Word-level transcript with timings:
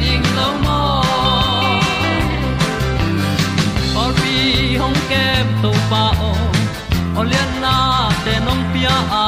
ding 0.00 0.26
lo 0.36 0.48
mo 0.64 0.80
or 4.00 4.10
bi 4.18 4.34
hong 4.80 4.98
kem 5.10 5.46
to 5.62 5.70
pa 5.90 6.04
o 6.30 6.32
olian 7.20 7.50
na 7.64 7.76
te 8.24 8.34
nong 8.46 8.64
pia 8.72 8.96
a 9.24 9.26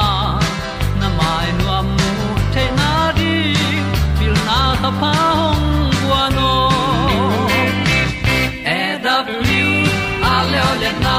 na 0.99 1.07
mai 1.17 1.47
nu 1.57 1.65
am 1.77 1.87
mu 1.97 2.11
te 2.53 2.63
na 2.79 2.89
di 3.17 3.35
pil 4.17 4.35
na 4.47 4.59
ta 4.83 4.91
pa 5.01 5.13
hong 5.39 5.67
bua 5.99 6.23
no 6.37 6.51
e 8.77 8.79
W, 9.03 9.69
a 10.31 10.33
le 10.51 10.59
olian 10.71 10.97
na 11.05 11.17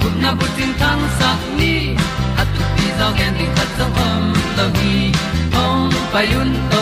kun 0.00 0.14
na 0.22 0.30
bu 0.38 0.46
tin 0.56 0.70
tan 0.80 1.00
sa 1.18 1.30
ni. 1.58 1.74
At 2.40 2.48
tu 2.54 2.62
pi 2.74 2.86
zo 2.98 3.08
gen 3.18 3.32
di 3.38 3.46
khat 3.56 3.70
zo 3.78 3.86
om 4.06 4.24
lo 4.56 4.66
gi 4.76 4.96
hong 5.54 5.92
pai 6.12 6.28
un 6.40 6.50
to 6.70 6.81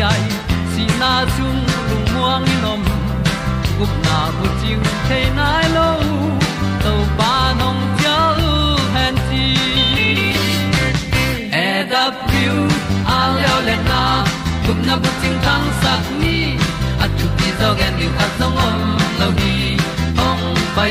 ai, 0.00 0.22
si 0.72 0.84
na 1.00 1.24
chung 1.34 1.60
lu 1.88 1.96
muang 2.12 2.44
ni 2.48 2.56
nom. 2.64 2.82
Gup 3.78 3.92
na 4.04 4.18
bu 4.36 4.46
chiu 4.60 4.78
the 5.08 5.20
nai 5.38 5.64
lo 5.76 5.88
to 6.84 6.92
pa 7.18 7.32
nong 7.60 7.80
pia 7.96 8.18
u 8.50 8.52
han 8.94 9.14
ti 9.28 9.44
e 11.64 11.68
da 11.90 12.04
piu 12.28 12.56
a 13.16 13.18
leo 13.36 13.58
le 13.68 13.76
na. 13.90 14.02
Gup 14.66 14.78
na 14.86 14.94
bu 15.02 15.10
chiu 15.20 15.34
tang 15.46 15.66
sat 15.82 16.04
ni. 16.20 16.36
At 17.02 17.10
tu 17.18 17.26
pi 17.36 17.48
zo 17.60 17.68
gen 17.78 17.92
ni 17.98 18.06
khat 18.16 18.30
song 18.38 18.56
om 18.66 18.78
lo 19.20 19.28
ni 19.40 19.54
ong 20.28 20.44
pai 20.76 20.90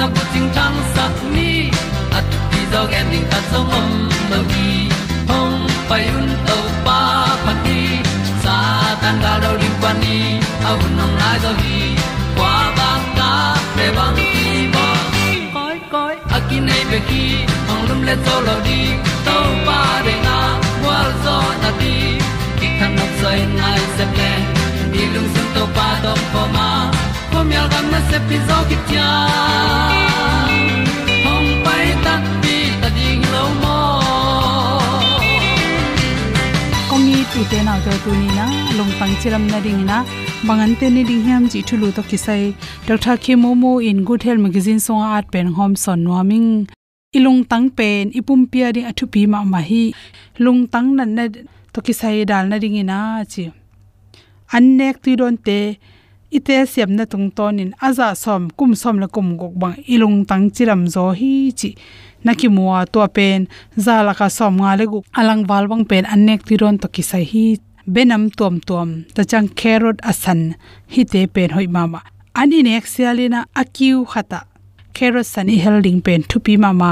na 0.00 0.06
ko 0.16 0.22
ting 0.32 0.48
tang 0.56 0.76
sat 0.96 1.14
ni 1.34 1.50
at 2.18 2.28
ti 2.50 2.60
dog 2.72 2.92
ending 2.98 3.26
ta 3.32 3.38
song 3.50 3.66
mom 3.72 3.88
mo 4.30 4.38
gi 4.52 4.70
hong 5.30 5.58
pai 5.88 6.04
un 6.20 6.30
to 6.48 6.58
pa 6.86 7.00
pa 7.44 7.52
ti 7.64 7.80
sa 8.44 8.54
tan 9.02 9.16
ga 9.24 9.32
do 9.42 9.50
ri 9.60 9.70
pa 9.82 9.90
ni. 10.02 10.16
Au 10.68 10.78
nong 10.98 11.14
lai 11.20 11.36
do 11.44 11.50
gi 11.62 11.80
kwa 12.36 12.54
ba 12.78 12.90
ta 13.18 13.32
pe 13.76 13.86
bang 13.96 14.14
ti 14.18 14.30
mo 14.74 14.86
koi 15.56 15.78
koi 15.92 16.14
akin 16.36 16.62
nei 16.68 16.82
be 16.90 16.98
ki 17.10 17.24
hong 17.68 17.84
lum 17.88 18.00
le 18.08 18.16
to 18.26 18.36
lo 18.46 18.56
di 18.68 18.80
to 19.26 19.36
pa 19.68 19.80
de 20.06 20.14
na 20.26 20.38
wa 20.86 20.98
zo 21.26 21.36
na 21.62 21.70
ti 21.80 21.94
ki 22.58 22.68
kan 22.78 22.90
nok 22.98 23.12
sai 23.20 23.38
nai 23.60 23.78
se 23.96 24.04
ple 24.14 24.32
ni 24.92 25.02
lung 25.14 25.30
sun 25.34 25.46
to 25.54 25.62
pa 25.76 25.88
do 26.06 26.12
ko 26.32 26.42
ma 26.56 26.68
ko 27.40 27.44
myal 27.48 27.68
gam 27.72 27.86
na 27.92 27.98
se 28.08 28.18
pi 28.28 28.38
pai 31.66 31.86
ta 32.04 32.14
pi 32.42 32.56
ta 32.80 32.88
ding 32.96 33.22
lo 33.34 33.44
mo. 33.60 33.76
Komi 36.90 37.14
tu 37.32 37.44
te 37.50 37.60
na 37.68 37.76
to 37.84 37.92
tu 38.04 38.10
ni 38.22 38.28
na, 38.38 38.44
long 38.78 38.92
tang 38.98 39.14
chiram 39.20 39.44
na 39.52 39.60
ding 39.66 39.84
na. 39.90 39.98
Bangan 40.48 40.74
te 40.80 40.90
ni 40.96 41.04
ding 41.10 41.22
hiam 41.26 41.46
ji 41.52 41.62
thulu 41.68 41.88
to 41.98 42.02
kisai. 42.10 42.42
Dr 42.88 43.16
k 43.24 43.36
momo 43.44 43.72
in 43.90 44.04
good 44.08 44.22
health 44.28 44.42
magazine 44.46 44.82
song 44.86 45.00
art 45.00 45.30
pen 45.36 45.48
hom 45.60 45.76
son 45.84 46.04
nuaming 46.04 46.50
ilung 47.16 47.40
tang 47.48 47.70
pen, 47.78 48.12
ipum 48.20 48.42
pia 48.52 48.68
ding 48.74 48.90
athu 48.90 49.08
pi 49.14 49.24
ma 49.36 49.40
ma 49.54 49.62
hi. 49.70 49.84
Lung 50.44 50.60
tang 50.74 50.92
nan 50.98 51.14
na 51.20 51.24
to 51.72 51.80
kisai 51.86 52.18
dal 52.32 52.52
na 52.52 52.58
ding 52.66 52.76
ina, 52.82 53.00
chi. 53.32 53.46
An 54.52 54.76
nek 54.82 55.00
ti 55.08 55.16
don 55.22 55.40
te 55.48 55.58
ite 56.36 56.56
siam 56.72 56.90
na 56.96 57.04
tung 57.12 57.28
ton 57.36 57.58
in 57.62 57.72
aza 57.86 58.08
som, 58.22 58.42
kum 58.58 58.72
som 58.82 58.96
la 59.02 59.08
kum 59.14 59.28
gok 59.40 59.54
bang 59.62 59.76
ilung 59.94 60.18
tang 60.28 60.46
chiram 60.54 60.82
zo 60.94 61.10
hi 61.20 61.52
chi. 61.58 61.70
Naki 62.24 62.48
muwa 62.48 62.86
to 62.92 63.00
pen 63.16 63.48
zala 63.84 64.12
ka 64.14 64.28
som 64.28 64.54
nga 64.60 64.76
le 64.78 64.84
gu 64.92 64.98
alang 65.18 65.42
wal 65.48 65.66
bang 65.70 65.84
pen 65.90 66.04
annek 66.14 66.40
ti 66.46 66.54
ron 66.60 66.76
to 66.82 66.88
ki 66.94 67.02
sai 67.10 67.24
hi. 67.32 67.46
Benam 67.94 68.24
tom 68.38 68.60
tom 68.68 68.88
ta 69.14 69.22
chang 69.30 69.48
carrot 69.60 69.98
asan, 70.10 70.40
hi 70.92 71.02
te 71.12 71.20
pen 71.34 71.50
hoi 71.56 71.66
mama. 71.76 72.00
Ani 72.40 72.62
nek 72.62 72.84
sialina 72.92 73.40
akiu 73.60 74.04
khata 74.12 74.40
carrot 74.96 75.26
san 75.32 75.48
i 75.54 75.56
helding 75.64 76.00
pen 76.06 76.22
thupi 76.30 76.54
mama. 76.64 76.90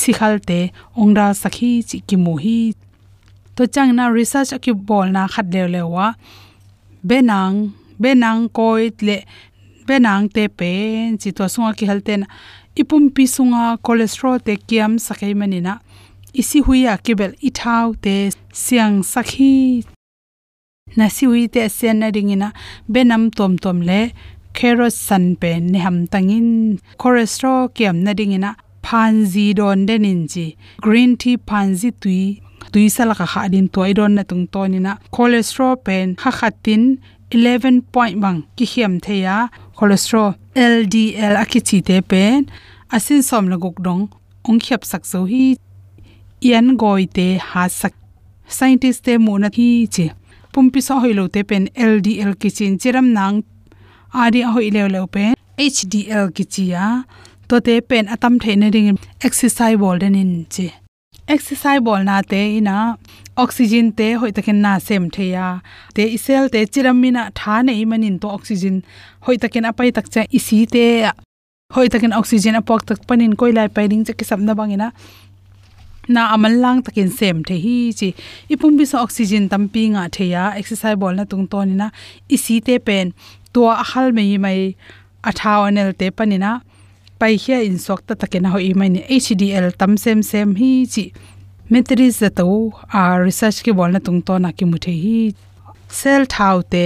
Sikhal 0.00 0.34
te 0.48 0.58
ongra 1.00 1.26
sakhi 1.42 1.70
chi 1.88 1.96
ki 2.08 2.16
mu 2.24 2.34
hi. 2.44 2.58
To 3.56 3.62
chang 3.74 3.90
na 3.96 4.04
research 4.18 4.50
akibol 4.56 5.08
na 5.12 5.22
khat 5.32 5.46
le 5.52 5.62
lewa. 5.74 6.06
Benang 7.08 7.56
benang 8.02 8.48
koi 8.56 8.90
le, 9.06 9.18
benang 9.86 10.28
te 10.34 10.48
pen 10.48 11.18
chi 11.20 11.30
to 11.36 11.44
sunga 11.54 11.72
ki 11.78 11.86
halten 11.90 12.22
ipum 12.80 13.04
pi 13.14 13.24
sunga 13.36 13.62
cholesterol 13.84 14.38
te 14.46 14.54
kiam 14.68 14.92
sakai 15.06 15.34
manina 15.40 15.80
isi 16.40 16.60
huya 16.60 16.94
kibel 17.04 17.32
ithau 17.48 17.96
te 18.04 18.30
siang 18.52 19.00
sakhi. 19.12 19.84
Na 20.96 21.08
si 21.08 21.26
hui 21.26 21.48
te 21.48 21.68
sen 21.68 22.00
na 22.00 22.08
ringina 22.14 22.48
benam 22.92 23.30
tom 23.36 23.56
tom 23.64 23.80
le 23.88 24.00
kheros 24.56 24.96
san 25.08 25.24
pe 25.40 25.50
ne 25.60 25.78
ham 25.84 25.98
tangin. 26.12 26.78
Cholesterol 27.00 27.72
kiam 27.76 27.96
na 28.04 28.12
ringina 28.18 28.50
phanji 28.86 29.46
don 29.58 29.86
denin 29.88 30.20
ji 30.32 30.46
green 30.84 31.16
tea 31.16 31.36
phanji 31.48 31.90
tui 32.02 32.20
tui 32.72 32.86
sala 32.96 33.14
kha 33.20 33.48
din 33.52 33.68
toy 33.74 33.90
don 33.98 34.12
na 34.16 34.22
tung 34.30 34.46
to 34.52 34.62
ni 34.68 34.78
na. 34.86 34.92
Cholesterol 35.14 35.74
pen 35.86 36.14
kha 36.20 36.30
khatin 36.38 36.82
11 37.30 37.82
point 37.92 38.20
bang 38.22 38.38
ki 38.56 38.66
hiam 38.72 38.92
theya 39.06 39.36
cholesterol 39.78 40.30
ldl 40.54 41.34
akichi 41.42 41.78
te 41.88 41.96
pen 42.10 42.46
asin 42.96 43.22
som 43.28 43.48
la 43.52 43.56
gok 43.64 43.82
dong 43.86 44.04
ong 44.48 44.60
khiap 44.64 44.82
sak 44.90 45.02
so 45.12 45.24
hi 45.30 45.44
yan 46.50 46.76
goi 46.82 47.04
te 47.16 47.26
ha 47.48 47.64
sak 47.80 47.94
scientist 48.56 49.04
te 49.06 49.18
mu 49.24 49.34
na 49.42 49.50
hi 49.56 49.68
che 49.94 50.06
pumpi 50.52 50.80
so 50.88 50.94
hoilo 51.02 51.24
te 51.34 51.42
pen 51.50 51.64
ldl 51.90 52.32
kichin 52.40 52.78
chiram 52.80 53.08
nang 53.18 53.42
ari 54.22 54.42
hoi 54.54 54.68
le 54.76 54.82
le 54.94 55.02
pen 55.14 55.34
hdl 55.58 56.26
kichia 56.36 56.84
to 57.48 57.60
te 57.66 57.74
pen 57.88 58.04
atam 58.14 58.34
theina 58.42 58.70
ring 58.74 58.98
exercise 59.26 59.78
ball 59.82 59.98
den 60.02 60.14
in 60.22 60.32
che 60.54 60.66
exercise 61.34 61.82
ball 61.86 62.02
na 62.08 62.16
te 62.30 62.40
ina 62.58 62.76
oxygen 63.36 63.92
te 63.92 64.14
hoi 64.20 64.32
takin 64.32 64.60
na 64.64 64.78
sem 64.78 65.10
theya 65.16 65.46
te 65.94 66.04
isel 66.16 66.48
te 66.52 66.64
chiramina 66.72 67.22
tha 67.40 67.60
nei 67.68 67.84
manin 67.90 68.18
to 68.22 68.28
oxygen 68.38 68.76
hoi 69.26 69.36
takin 69.42 69.68
apai 69.70 69.88
tak 69.96 70.06
cha 70.14 70.22
isi 70.38 70.58
te 70.74 70.84
hoi 71.76 71.86
takin 71.92 72.16
oxygen 72.20 72.58
apok 72.60 72.86
tak 72.88 73.06
panin 73.08 73.36
koilai 73.40 73.68
pairing 73.76 74.04
cha 74.06 74.12
kisam 74.18 74.40
na 74.48 74.54
bangina 74.60 74.88
na 76.08 76.22
amal 76.34 76.54
lang 76.64 76.80
takin 76.86 77.10
sem 77.18 77.42
the 77.48 77.56
hi 77.64 77.76
chi 77.98 78.08
ipum 78.52 78.78
bi 78.78 78.84
so 78.90 78.96
oxygen 79.06 79.48
tampi 79.52 79.82
nga 79.94 80.04
theya 80.16 80.44
exercise 80.60 80.98
bol 81.02 81.14
na 81.18 81.24
tung 81.30 81.46
to 81.52 81.60
ni 81.68 81.74
na 81.82 81.90
isi 82.34 82.56
te 82.66 82.78
pen 82.86 83.12
to 83.52 83.68
ahal 83.84 84.06
mei 84.16 84.38
mai 84.44 84.58
athawanel 85.28 85.90
te 86.00 86.06
panina 86.18 86.52
pai 87.20 87.34
hia 87.42 87.58
in 87.68 87.78
sok 87.86 88.00
ta 88.06 88.14
takena 88.22 88.48
hoi 88.54 88.72
mai 88.80 88.88
ni 88.94 89.00
hdl 89.24 89.68
tam 89.80 89.92
sem 90.04 90.22
sem 90.30 90.48
hi 90.60 90.70
chi 90.94 91.04
metris 91.70 92.18
za 92.20 92.30
to 92.30 92.72
a 92.92 93.18
research 93.18 93.58
ke 93.64 93.72
bolna 93.78 94.00
tung 94.06 94.20
to 94.26 94.38
na 94.38 94.50
ki 94.58 94.64
muthe 94.72 94.92
hi 95.04 95.34
cell 96.00 96.26
thau 96.34 96.62
te 96.72 96.84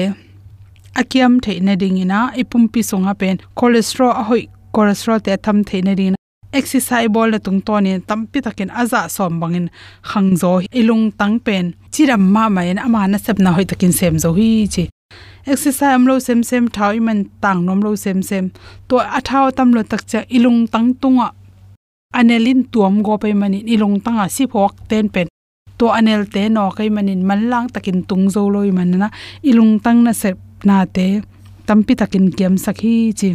akiam 1.01 1.35
the 1.45 1.61
na 1.67 1.75
ding 1.83 1.99
ina 2.05 2.21
ipum 2.43 2.65
pi 2.73 2.81
songa 2.91 3.15
pen 3.21 3.37
cholesterol 3.59 4.13
a 4.21 4.23
hoi 4.31 4.43
cholesterol 4.75 5.21
te 5.27 5.37
tham 5.49 5.59
the 5.71 5.83
na 5.89 5.95
ding 6.01 6.17
exercise 6.61 7.11
bol 7.17 7.31
na 7.35 7.39
tung 7.47 7.61
to 7.67 7.81
ni 7.87 7.93
tampi 8.13 8.41
takin 8.47 8.71
aza 8.83 9.03
som 9.17 9.35
bangin 9.41 9.67
khangzo 10.11 10.53
ilung 10.81 11.05
tang 11.21 11.37
pen 11.47 11.75
chiram 11.93 12.23
ma 12.35 12.45
ma 12.55 12.63
en 12.71 12.79
ama 12.87 13.03
na 13.13 13.19
sep 13.25 13.39
na 13.45 13.53
hoi 13.57 13.67
takin 13.73 13.93
sem 13.99 14.15
zo 14.25 14.33
hi 14.39 14.49
chi 14.75 14.85
exercise 15.53 15.93
amlo 15.99 16.15
sem 16.27 16.41
sem 16.51 16.65
thau 16.77 16.91
iman 17.01 17.21
tang 17.43 17.61
nom 17.67 17.81
lo 17.87 17.93
sem 18.05 18.19
sem 18.31 18.45
to 18.89 18.97
athau 19.19 19.47
tam 19.57 19.69
lo 19.77 19.83
tak 19.93 20.03
cha 20.11 20.21
ilung 20.37 20.61
tang 20.73 20.89
tunga 21.01 21.27
anelin 22.19 22.61
tuam 22.73 23.03
go 23.03 23.15
pe 23.23 23.33
mani 23.41 23.59
ilong 23.75 23.97
tanga 24.05 24.27
si 24.29 24.45
phok 24.53 24.75
ten 24.89 25.09
pen. 25.15 25.27
To 25.79 25.87
anel 25.99 26.23
te 26.33 26.43
no 26.49 26.71
kai 26.77 26.89
manin 26.97 27.23
manlang 27.29 27.69
takin 27.75 27.99
tung 28.09 28.25
zo 28.35 28.43
loi 28.55 28.71
manna 28.77 29.09
ilung 29.51 29.75
tang 29.85 30.05
na 30.05 30.13
sep 30.13 30.39
na 30.69 30.85
te 30.95 31.07
tampi 31.67 31.93
takin 32.01 32.27
kiam 32.37 32.55
sakhi 32.65 32.95
chi. 33.19 33.31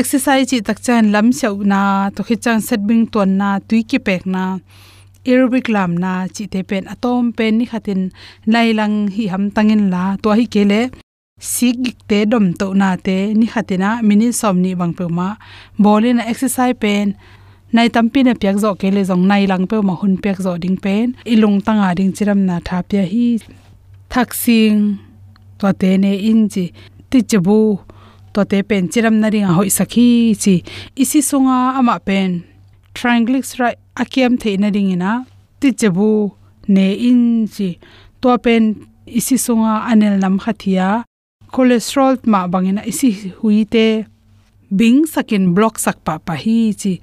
Exercise 0.00 0.46
chi 0.50 0.58
tak 0.66 0.78
chan 0.84 1.04
lam 1.14 1.26
chau 1.38 1.56
na, 1.62 2.10
to 2.14 2.20
khi 2.26 2.36
chang 2.44 2.60
set 2.60 2.80
bing 2.88 3.06
ton 3.12 3.30
na, 3.40 3.48
tui 3.68 3.82
ki 3.90 3.98
pek 4.06 4.22
na. 4.34 4.44
Aerobic 5.28 5.68
lam 5.74 5.92
na 6.02 6.12
chi 6.34 6.44
te 6.52 6.60
pen 6.68 6.84
atom 6.94 7.32
pen 7.36 7.52
ni 7.58 7.64
khatin 7.70 8.00
nailang 8.52 8.96
hi 9.14 9.24
ham 9.32 9.44
tangin 9.54 9.82
la, 9.92 10.02
to 10.22 10.28
hi 10.38 10.46
kele 10.54 10.80
sik 11.44 11.76
te 12.08 12.24
dom 12.30 12.46
to 12.60 12.66
na 12.80 12.96
te 13.06 13.16
ni 13.38 13.46
khatina 13.52 13.90
mini 14.08 14.28
som 14.40 14.56
ni 14.64 14.72
bang 14.80 14.94
pe 14.98 15.04
ma. 15.18 15.28
Bolin 15.82 16.18
exercise 16.30 16.76
pen. 16.82 17.06
Nai 17.74 17.88
tampi 17.94 18.20
na 18.24 18.32
pyak 18.40 18.56
zo 18.62 18.70
kele 18.80 19.02
jong 19.08 19.24
nai 19.30 19.44
lang 19.50 19.66
pe 19.70 19.76
ma 19.88 19.94
hun 20.00 20.14
pyak 20.24 20.38
zo 20.44 20.52
ding 20.62 20.78
pen. 20.84 21.06
Ilung 21.32 21.58
tanga 21.66 21.88
ding 21.98 22.12
chiram 22.16 22.40
na 22.48 22.56
tha 22.66 22.78
pya 22.88 23.02
hi. 23.12 23.26
Thaksing 24.12 24.78
to 25.58 25.68
te 25.80 25.90
ne 26.02 26.12
in 26.30 26.40
ji 26.52 26.64
ti 27.10 27.18
chabu 27.30 27.60
to 28.34 28.40
te 28.50 28.58
pen 28.68 28.88
chiram 28.92 29.14
na 29.20 29.28
ringa 29.34 29.52
hoi 29.58 29.70
sakhi 29.78 30.08
chi. 30.42 30.54
Isi 31.02 31.20
sunga 31.30 31.58
ama 31.78 31.96
pen. 32.06 32.30
Triglyceride 32.96 33.76
akiam 34.02 34.32
theina 34.42 34.68
ringina 34.74 35.10
ti 35.60 35.68
chebu 35.80 36.10
ne 36.74 36.86
in 37.08 37.22
chi. 37.54 37.68
To 38.20 38.38
pen 38.44 38.62
isi 39.18 39.36
sunga 39.46 39.72
anel 39.90 40.14
nam 40.22 40.38
khathia 40.44 40.88
cholesterol 41.54 42.18
ma 42.32 42.40
bangena 42.52 42.82
isi 42.90 43.10
huite 43.40 43.86
bing 44.78 45.06
sakin 45.14 45.54
block 45.56 45.78
sak 45.84 45.96
pa 46.06 46.14
pa 46.26 46.34
hi 46.44 46.58
chi 46.80 46.94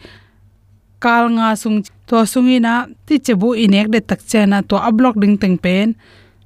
kal 1.03 1.25
nga 1.33 1.57
sung 1.57 1.81
to 2.06 2.18
sungina 2.31 2.74
ti 3.07 3.15
chebu 3.25 3.50
inek 3.63 3.88
de 3.94 4.00
tak 4.09 4.21
chena 4.30 4.57
to 4.69 4.75
a 4.77 4.92
block 4.98 5.15
ding 5.21 5.36
teng 5.42 5.57
pen. 5.57 5.88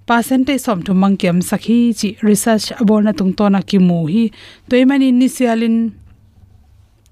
Percentage 0.07 0.62
som 0.66 0.80
thu 0.86 0.94
mangkem 0.94 1.38
sakhi 1.50 1.80
chi 2.00 2.10
research 2.28 2.66
abona 2.81 3.12
tung 3.18 3.34
to 3.38 3.46
na 3.50 3.60
ki 3.69 3.78
mu 3.88 4.00
hi. 4.13 4.24
Toimani 4.69 5.08
initialin 5.12 5.78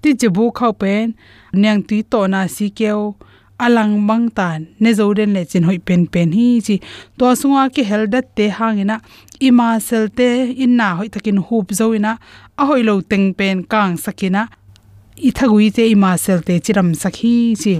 ti 0.01 0.09
chebu 0.19 0.43
khau 0.57 0.71
pen. 0.81 1.05
Nyang 1.61 1.81
ti 1.89 1.97
to 2.11 2.19
na 2.31 2.47
si 2.55 2.69
keo, 2.77 3.17
alang 3.65 3.93
bang 4.07 4.25
tan 4.37 4.59
ne 4.81 4.89
zoden 4.97 5.33
le 5.35 5.41
chin 5.51 5.63
hoi 5.67 5.79
pen 5.87 6.01
pen 6.13 6.29
hi 6.37 6.47
chi. 6.65 6.75
To 7.17 7.25
sunga 7.39 7.63
ki 7.75 7.83
heldat 7.89 8.25
te 8.37 8.45
hangina 8.57 8.95
ima 9.47 9.79
selte 9.87 10.27
inna 10.63 10.87
hoi 10.97 11.09
takin 11.13 11.39
hup 11.47 11.67
zoina 11.79 12.11
a 12.61 12.65
hoi 12.69 12.81
lo 12.87 13.01
teng 13.01 13.27
pen 13.37 13.63
kang 13.71 13.95
sakina. 14.03 14.47
I 15.27 15.31
thagui 15.37 15.67
te 15.75 15.83
ima 15.95 16.11
selte 16.25 16.53
chiram 16.65 16.89
sakhi 17.01 17.33
chi. 17.61 17.75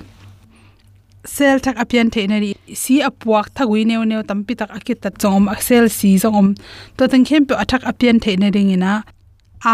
Sel 1.25 1.57
thak 1.63 1.77
apian 1.83 2.11
the 2.13 2.27
na 2.27 2.38
ri 2.43 2.51
si 2.81 2.95
apuak 3.09 3.47
thagui 3.55 3.81
neu 3.89 4.03
neu 4.11 4.21
tampi 4.29 4.53
tak 4.59 4.71
akit 4.77 5.01
ta 5.03 5.09
chom 5.21 5.43
sel 5.67 5.85
si 5.97 6.09
zongom. 6.23 6.47
To 6.97 7.07
teng 7.07 7.25
khem 7.27 7.45
pe 7.47 7.53
athak 7.63 7.83
apian 7.91 8.17
the 8.23 8.31
na 8.38 8.47
ringina 8.55 8.93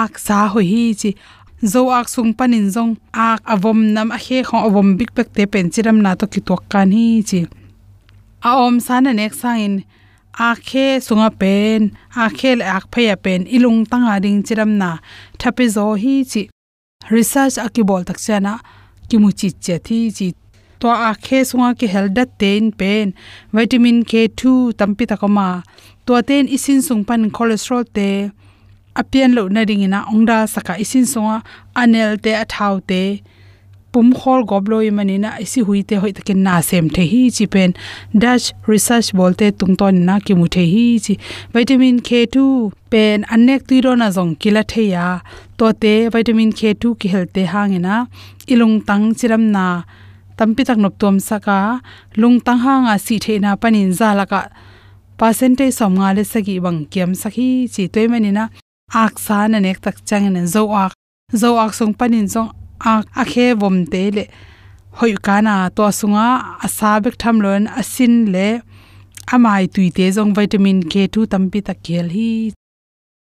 ak 0.01 0.19
sa 0.25 0.47
hoi 0.53 0.65
hi 0.71 0.83
chi. 1.01 1.11
Zo 1.71 1.89
ak 1.99 2.07
sung 2.07 2.31
panin 2.33 2.71
zong, 2.71 2.95
ak 3.13 3.41
avom 3.43 3.79
nam 3.95 4.11
a 4.11 4.17
he 4.25 4.37
kho 4.47 4.57
avom 4.67 4.95
big 4.97 5.11
pek 5.15 5.33
te 5.35 5.43
pen 5.45 5.67
chiram 5.73 5.97
na 6.01 6.15
to 6.15 6.25
ki 6.33 6.41
tok 6.47 6.63
kan 6.71 6.91
hi 6.91 7.07
chi. 7.29 7.41
A 8.47 8.51
om 8.65 8.79
sana 8.79 9.11
nek 9.13 9.33
sang 9.33 9.59
in 9.59 9.75
a 10.37 10.55
khe 10.67 10.99
sunga 11.05 11.29
pen 11.41 11.81
a 12.15 12.29
khe 12.37 12.51
le 12.59 12.65
ak 12.77 12.85
phaya 12.91 13.15
pen, 13.25 13.41
ilung 13.55 13.81
tanga 13.91 14.19
ding 14.23 14.43
chiram 14.43 14.71
na. 14.81 14.91
Thapi 15.39 15.65
zo 15.75 15.85
hi 16.03 16.15
chi 16.31 16.41
research 17.09 17.55
akibol 17.65 18.03
tak 18.07 18.17
chana 18.25 18.53
kimu 19.09 19.29
chi 19.39 19.49
che 19.63 19.75
thi 19.85 19.99
chi. 20.17 20.27
To 20.79 20.87
a 21.09 21.11
khe 21.25 21.39
sunga 21.49 21.69
ki 21.79 21.87
helda 21.93 22.23
ten 22.41 22.71
pen, 22.79 23.13
vitamin 23.55 23.97
k2 24.09 24.43
tampi 24.79 25.05
takoma. 25.11 25.47
To 26.05 26.21
ten 26.29 26.47
isin 26.55 26.81
sung 26.87 27.03
pan 27.07 27.21
cholesterol 27.35 27.83
te 27.95 28.09
apian 28.99 29.31
lo 29.37 29.43
na 29.53 29.61
ring 29.69 29.83
ina 29.87 29.99
ongda 30.11 30.37
saka 30.53 30.73
isin 30.83 31.05
songa 31.13 31.37
anel 31.81 32.11
te 32.23 32.31
athau 32.43 32.75
te 32.89 33.03
pum 33.91 34.13
khol 34.19 34.41
gobloi 34.49 34.89
manina 34.97 35.29
isi 35.43 35.61
huite 35.67 35.95
hoi 36.01 36.11
takin 36.17 36.43
na 36.47 36.55
sem 36.69 36.89
the 36.95 37.03
hi 37.11 37.21
chi 37.35 37.45
pen. 37.53 37.73
Dutch 38.23 38.45
research 38.71 39.09
bolte 39.17 39.47
tungton 39.59 39.95
na 40.07 40.19
ki 40.25 40.33
mu 40.39 40.47
the 40.55 40.63
hi 40.73 40.85
chi 41.05 41.13
vitamin 41.53 41.97
k2 42.07 42.37
pen 42.91 43.25
anek 43.33 43.61
tuiro 43.67 43.93
na 44.01 44.07
jong 44.15 44.33
kila 44.41 44.63
theya 44.71 45.05
to 45.57 45.71
te 45.81 45.93
vitamin 46.15 46.51
k2 46.59 46.83
ki 46.99 47.07
helte 47.13 47.41
hangena. 47.53 47.95
Ilung 48.53 48.77
tang 48.87 49.05
chiram 49.17 49.43
na. 49.55 49.65
Tampi 50.37 50.63
tak 50.69 50.77
nop 50.83 50.93
tom 51.01 51.19
saka. 51.19 51.59
Lung 52.21 52.37
tang 52.45 52.59
hanga 52.65 52.95
si 53.05 53.19
the 53.23 53.39
na 53.39 53.55
panin 53.61 53.91
za 53.99 54.09
laka. 54.19 54.41
Percentage 55.19 55.73
som 55.73 55.93
nga 55.99 56.13
le 56.15 56.23
sagi 56.23 56.55
bang 56.65 56.79
kiam 56.91 57.11
sakhi 57.21 57.49
chi 57.73 57.83
toy 57.93 58.07
manina. 58.07 58.45
Aksa 58.93 59.37
na 59.51 59.57
nek 59.59 59.81
tak 59.81 59.97
chang 60.07 60.25
na 60.33 60.45
zo 60.45 60.63
ak. 60.83 60.93
Zo 61.41 61.49
ak 61.63 61.73
song 61.77 61.93
panin 61.99 62.27
song 62.33 62.49
ak 62.79 63.05
akhe 63.21 63.53
vom 63.59 63.85
te 63.85 64.03
le. 64.15 64.23
Hoi 64.99 65.13
kana 65.25 65.69
to 65.75 65.83
sunga 65.99 66.27
asa 66.65 66.99
bek 67.03 67.15
tham 67.21 67.41
lon 67.43 67.67
asin 67.79 68.15
le 68.33 68.47
amai 69.33 69.67
tuite 69.73 70.05
jong 70.15 70.33
vitamin 70.37 70.79
k2 70.91 71.27
tampi 71.31 71.59
tak 71.67 71.77
khel 71.85 72.09
hi. 72.15 72.51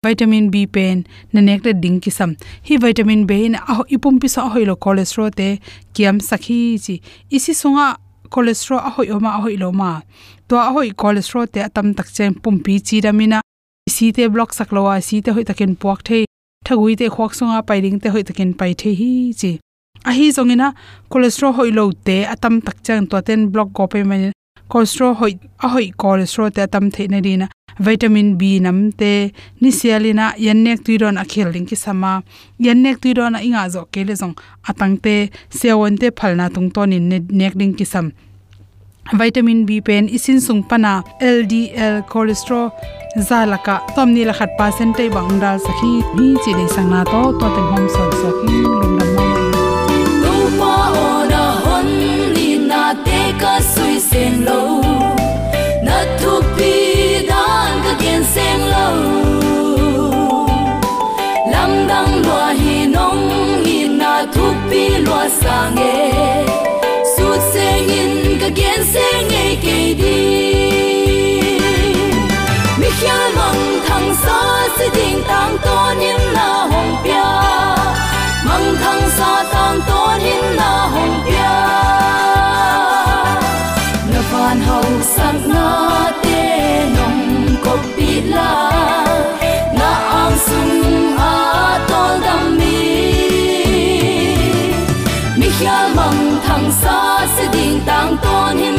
Vitamin 0.07 0.47
b 0.55 0.67
pen 0.75 1.03
na 1.33 1.41
nek 1.41 1.65
le 1.67 1.73
ding 1.83 1.99
ki 2.05 2.11
sam 2.19 2.37
hi 2.67 2.77
vitamin 2.85 3.27
b 3.27 3.33
in 3.47 3.57
a 3.57 3.75
ipum 3.97 4.21
pi 4.23 4.29
sa 4.35 4.47
hoilo 4.55 4.75
cholesterol 4.85 5.31
te 5.41 5.49
kiam 5.95 6.17
sakhi 6.29 6.61
chi. 6.85 6.95
Isi 7.37 7.53
sunga, 7.63 7.87
cholesterol 8.31 8.81
a 8.89 8.91
hoi 8.97 9.09
oma 9.17 9.31
a 9.37 9.41
hoi 9.45 9.57
lo 9.63 9.73
ma. 9.81 9.91
To 10.49 10.55
a 10.57 10.71
hoi 10.77 10.91
cholesterol 11.03 11.51
te 11.53 11.61
atam 11.69 11.95
tak 11.99 12.09
chen 12.17 12.39
pum 12.43 12.63
pi 12.65 12.79
chi 12.87 13.03
ramina 13.05 13.43
si 13.91 14.13
te 14.17 14.29
block 14.29 14.55
saklowa 14.59 14.95
si 15.03 15.21
te 15.21 15.31
hoi 15.35 15.45
taken 15.45 15.75
puak 15.77 16.03
the 16.07 16.28
thagui 16.69 16.97
te 17.01 17.07
khok 17.09 17.33
songa 17.39 17.63
pairing 17.69 17.99
te 18.03 18.11
hoi 18.15 18.23
takin 18.29 18.51
pai 18.61 18.73
the 18.81 18.91
hi 19.01 19.11
chi. 19.41 19.53
A 20.09 20.11
hi 20.17 20.27
zongina 20.37 20.67
cholesterol 21.11 21.55
hoi 21.59 21.71
lo 21.79 21.85
te 22.07 22.17
atam 22.35 22.61
tak 22.67 22.83
chang 22.87 23.07
to 23.11 23.21
ten 23.29 23.41
block 23.53 23.69
go 23.77 23.87
pe 23.93 24.03
man 24.11 24.33
cholesterol 24.71 25.15
hoi, 25.21 25.33
a 25.65 25.69
hoi 25.75 25.87
cholesterol 26.03 26.53
te 26.55 26.61
atam 26.67 26.91
the 26.95 27.09
na 27.13 27.21
dina 27.27 27.47
vitamin 27.87 28.37
b 28.41 28.43
nam 28.61 28.79
te 29.01 29.11
ni 29.61 29.71
sialina 29.79 30.35
yannek 30.47 30.85
tuiron 30.85 31.21
a 31.23 31.25
khel 31.33 31.49
ling 31.55 31.69
ki 31.71 31.77
sama 31.85 32.13
yannek 32.67 32.97
tuiron 33.03 33.39
a 33.39 33.41
inga 33.47 33.69
zo 33.75 33.87
kele 33.93 34.15
zong. 34.21 34.35
Atang 34.69 34.97
te 35.05 35.15
sewon 35.59 35.97
te 36.01 36.11
phalna 36.11 36.53
tung 36.55 36.71
to 36.75 36.87
ni 36.87 36.99
nek 37.41 37.55
ding 37.61 37.75
ki 37.79 37.87
sam 37.93 38.13
vitamin 39.13 39.65
b 39.65 39.81
pen, 39.81 40.09
isin 40.09 40.41
sung 40.41 40.63
pana 40.63 41.03
ldl 41.21 42.03
cholesterol, 42.13 42.71
zalaka 43.29 43.81
tomni 43.95 44.25
la 44.25 44.33
khat 44.39 44.51
percent 44.59 44.97
te 44.97 45.09
bang 45.15 45.41
dal 45.43 45.59
sakhi 45.67 45.93
ni 46.19 46.29
chi 46.43 46.53
dei 46.59 46.69
sang 46.75 46.91
na 46.91 47.01
to 47.13 47.23
to 47.41 47.47
ten 47.55 47.67
hom 47.73 47.85
son 47.95 48.11
ki 48.19 48.59
lum 48.73 48.93
dam 48.99 49.11
ma 49.17 49.29
no 50.23 50.35
pa 50.59 50.75
ona 51.07 51.45
hon 51.65 51.89
ni 52.35 52.51
na 52.71 52.83
te 53.07 53.21
ka 53.41 53.55
sui 53.73 53.97
sen 54.11 54.45
lo. 54.47 54.61
Na 55.87 55.99
tu 56.21 56.33
pi 56.57 56.73
dan 57.31 57.73
ka 57.85 57.93
gen 58.03 58.23
sen 58.35 58.61
lo. 58.73 58.87
Lam 61.53 61.73
dang 61.91 62.13
lo 62.27 62.39
hi 62.61 62.77
nong 62.95 63.25
hi 63.65 63.79
na 64.01 64.13
tu 64.35 64.47
pi 64.69 64.83
lo 65.09 65.21
sang 65.41 65.79
e 65.91 66.18
sa 74.25 74.39
si 74.77 74.87
ding 74.97 75.21
tang 75.31 75.55
to 75.65 75.79
nim 76.01 76.23
na 76.37 76.49
hong 76.73 76.93
pia. 77.03 77.31
Mang 78.47 78.69
thang 78.83 79.05
sa 79.17 79.31
tang 79.53 79.79
to 79.89 80.01
nim 80.25 80.45
na 80.61 80.71
hong 80.95 81.17
pia. 81.27 81.55
Na 84.11 84.21
van 84.31 84.59
hau 84.69 84.87
sáng 85.15 85.41
na 85.55 85.69
te 86.25 86.43
nong 86.97 87.23
ko 87.65 87.75
pi 87.95 88.11
la. 88.35 88.53
Na 89.79 89.91
ang 90.23 90.37
sung 90.47 90.75
a 91.31 91.35
tol 91.91 92.15
dam 92.27 92.45
mi. 92.59 92.81
Mi 95.39 95.49
khi 95.59 95.77
mang 95.99 96.21
thang 96.47 96.69
sa 96.83 96.99
si 97.37 97.45
ding 97.55 97.77
tang 97.89 98.13
to 98.25 98.39
nim 98.61 98.78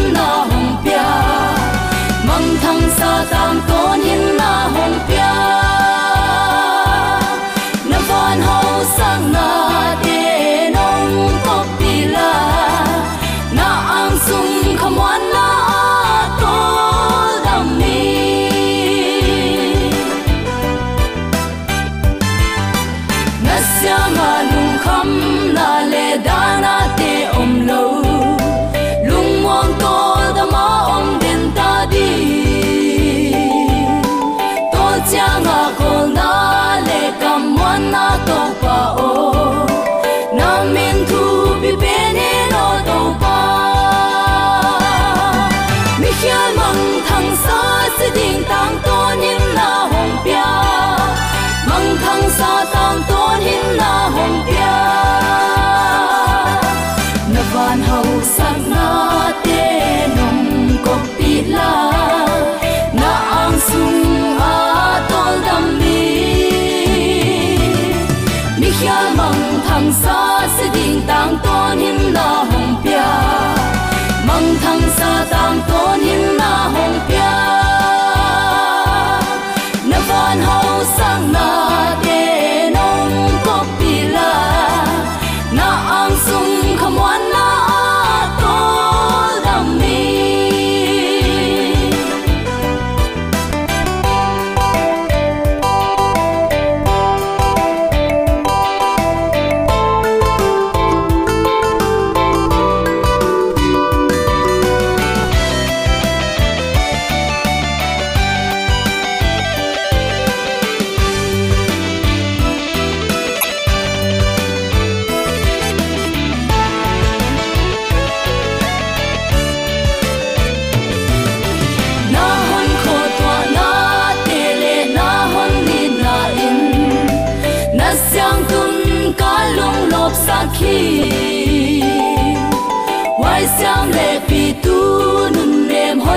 na 54.19 54.25
hong 54.27 54.88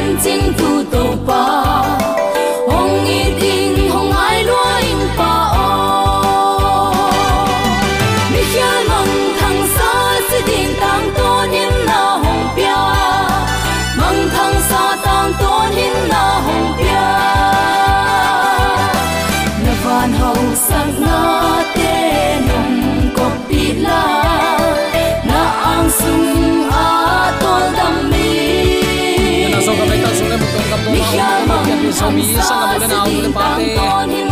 lem 0.03 0.17
hon 0.17 0.17
ching 0.23 0.55
tu 0.59 0.85
to 0.91 2.02
so 31.99 32.07
mi 32.17 32.25
sang 32.49 32.61
ka 32.61 32.67
mo 32.73 32.87
na 32.93 32.99
au 33.05 33.13
le 33.25 33.31
pa 33.37 33.47
te 33.57 33.69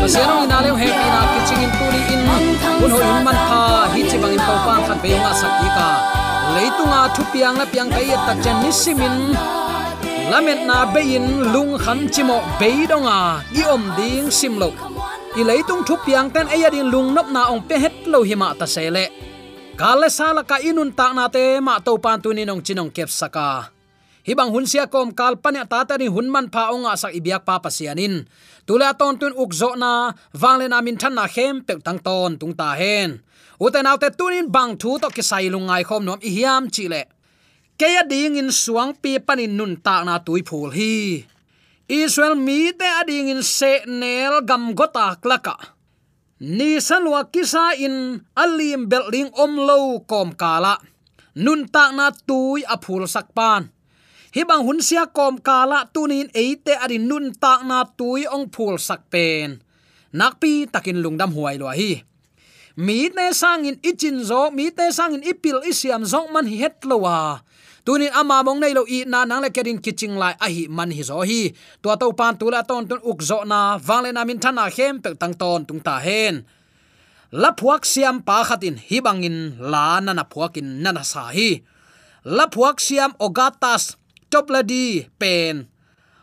ma 0.00 0.06
se 0.14 0.22
ro 0.28 0.36
ina 0.44 0.58
le 0.64 0.70
happy 0.82 1.06
na 1.14 1.20
ki 1.32 1.40
ching 1.48 1.64
in 1.66 1.72
tu 1.78 1.86
in. 2.14 2.20
Un 2.84 2.90
ho 2.92 2.98
in 3.10 3.18
man 3.26 3.36
tha, 3.48 3.60
hi 3.92 4.00
chi 4.10 4.16
bang 4.22 4.34
in 4.36 4.42
to 4.48 4.54
pa 4.66 4.74
khat 4.86 4.98
be 5.02 5.10
nga 5.22 5.32
sak 5.40 5.52
ki 5.60 5.68
ka 5.76 5.88
leitunga 6.54 7.00
thu 7.14 7.22
piang 7.32 7.56
la 7.60 7.66
piang 7.72 7.90
kai 7.94 8.08
tak 8.26 8.38
jan 8.44 8.56
ni 8.62 8.70
simin 8.82 9.16
lamet 10.30 10.60
na 10.68 10.78
be 10.94 11.02
in 11.16 11.26
lung 11.52 11.72
khan 11.82 11.98
chimo 12.14 12.38
be 12.60 12.70
donga 12.90 13.18
i 13.60 13.62
om 13.74 13.84
ding 13.98 14.28
sim 14.38 14.54
lo 14.62 14.70
i 15.40 15.42
leitung 15.50 15.82
thu 15.86 15.94
piang 16.06 16.28
ten 16.34 16.46
aya 16.54 16.68
din 16.74 16.86
à 16.86 16.90
lung 16.92 17.08
nop 17.16 17.26
na 17.34 17.42
ong 17.52 17.62
pe 17.68 17.76
het 17.82 17.96
lo 18.12 18.18
hi 18.28 18.34
ma 18.42 18.48
ta 18.60 18.66
sele 18.74 19.04
kale 19.80 20.08
sala 20.18 20.42
ka 20.50 20.56
inun 20.68 20.90
ta 20.98 21.06
na 21.18 21.24
te 21.34 21.44
ma 21.66 21.74
to 21.86 21.92
pan 22.04 22.18
tu 22.22 22.28
ni 22.36 22.42
nong 22.48 22.62
chinong 22.66 22.90
kep 22.96 23.10
saka 23.20 23.48
hibang 24.30 24.54
hunsia 24.54 24.86
kom 24.86 25.10
kalpane 25.10 25.66
tata 25.66 25.82
ta 25.90 25.94
ni 25.98 26.06
hunman 26.06 26.46
pha 26.54 26.70
onga 26.70 26.94
sak 26.94 27.10
ibiak 27.18 27.42
pa 27.42 27.58
pasianin 27.58 28.30
tula 28.62 28.94
ton 28.94 29.18
tun 29.18 29.34
ukzo 29.34 29.74
na 29.74 30.14
wangle 30.38 30.70
na 30.70 30.78
min 30.86 30.94
than 30.94 31.18
na 31.18 31.26
khem 31.26 31.66
pe 31.66 31.74
tang 31.82 31.98
ton 31.98 32.38
tung 32.38 32.54
ta 32.54 32.78
hen. 32.78 33.18
Uten 33.58 33.90
autte 33.90 34.08
tunin 34.14 34.46
bang 34.54 34.78
thu 34.78 35.02
to 35.02 35.10
ki 35.10 35.22
sai 35.30 35.50
lungai 35.50 35.82
khom 35.88 36.06
nom 36.06 36.22
i 36.22 36.30
hiam 36.36 36.70
chi 36.74 36.86
le. 36.92 37.02
Keya 37.74 38.06
ding 38.06 38.38
in 38.38 38.50
suang 38.62 38.94
pi 39.02 39.18
panin 39.26 39.58
nun 39.58 39.72
ta 39.86 40.06
na 40.06 40.14
tui 40.26 40.46
phul 40.48 40.70
hi. 40.78 41.26
Israel 41.90 42.38
mi 42.46 42.70
te 42.78 42.86
ading 43.00 43.34
in 43.34 43.42
se 43.42 43.72
nel 44.00 44.46
gam 44.48 44.64
gota 44.78 45.06
klaka 45.22 45.54
ni 46.56 46.70
salwa 46.86 47.20
kisa 47.32 47.66
in 47.86 47.96
alim 48.42 48.86
beling 48.90 49.30
om 49.42 49.52
lo 49.68 49.78
kom 50.10 50.30
kala. 50.40 50.74
Nun 51.44 51.60
ta 51.74 51.84
na 51.90 52.06
tui 52.28 52.62
a 52.74 52.76
sakpan 53.14 53.62
hibang 54.30 54.62
pan 54.62 54.66
hun 54.66 54.78
sia 54.82 55.06
kom 55.10 55.38
kala 55.38 55.86
tunin 55.90 56.30
eite 56.34 56.74
adin 56.78 57.06
nun 57.10 57.34
tak 57.34 57.66
na 57.66 57.84
tui 57.84 58.26
ong 58.26 58.50
phul 58.50 58.78
sak 58.78 59.10
pen. 59.10 59.62
Nakpi 60.10 60.66
takin 60.66 61.02
lungdam 61.02 61.30
huai 61.34 61.58
lo 61.58 61.70
hi. 61.70 62.02
Mi 62.80 63.10
te 63.10 63.34
sangin 63.34 63.76
ichin 63.82 64.22
zo, 64.24 64.50
mi 64.50 64.70
te 64.70 64.90
sangin 64.90 65.22
ipil 65.22 65.62
isiam 65.66 66.02
zong 66.06 66.30
man 66.34 66.46
hi 66.46 66.56
het 66.62 66.82
lowa 66.86 67.42
tunin 67.84 68.12
ama 68.14 68.44
mong 68.46 68.60
nei 68.62 68.70
lo 68.70 68.86
i 68.86 69.02
na 69.02 69.26
nang 69.26 69.42
le 69.42 69.50
kerin 69.50 69.80
kiching 69.82 70.14
lai 70.14 70.34
a 70.38 70.46
hi 70.46 70.70
man 70.70 70.94
hi 70.94 71.02
zo 71.02 71.26
hi. 71.26 71.50
To 71.82 71.90
to 71.98 72.12
pan 72.14 72.38
tu 72.38 72.46
la 72.46 72.62
ton 72.62 72.86
ton 72.86 73.02
uk 73.02 73.18
zo 73.18 73.42
na 73.42 73.80
wangle 73.82 74.14
na 74.14 74.22
min 74.22 74.38
thana 74.38 74.70
hem 74.70 75.02
pe 75.02 75.10
tang 75.18 75.34
ton 75.34 75.66
tung 75.66 75.82
ta 75.82 75.98
hen. 75.98 76.46
La 77.34 77.50
phuak 77.58 77.82
siam 77.86 78.22
pa 78.22 78.46
khatin 78.46 78.76
hi 78.78 78.98
bangin 79.02 79.58
la 79.58 79.98
na 80.04 80.12
na 80.14 80.24
phuakin 80.32 80.82
na 80.82 80.90
na 80.94 81.02
sa 81.02 81.34
hi. 81.34 81.62
La 82.22 82.46
phuak 82.46 82.78
siam 82.78 83.10
ogatas 83.18 83.96
topladi 84.30 85.08
pen. 85.18 85.68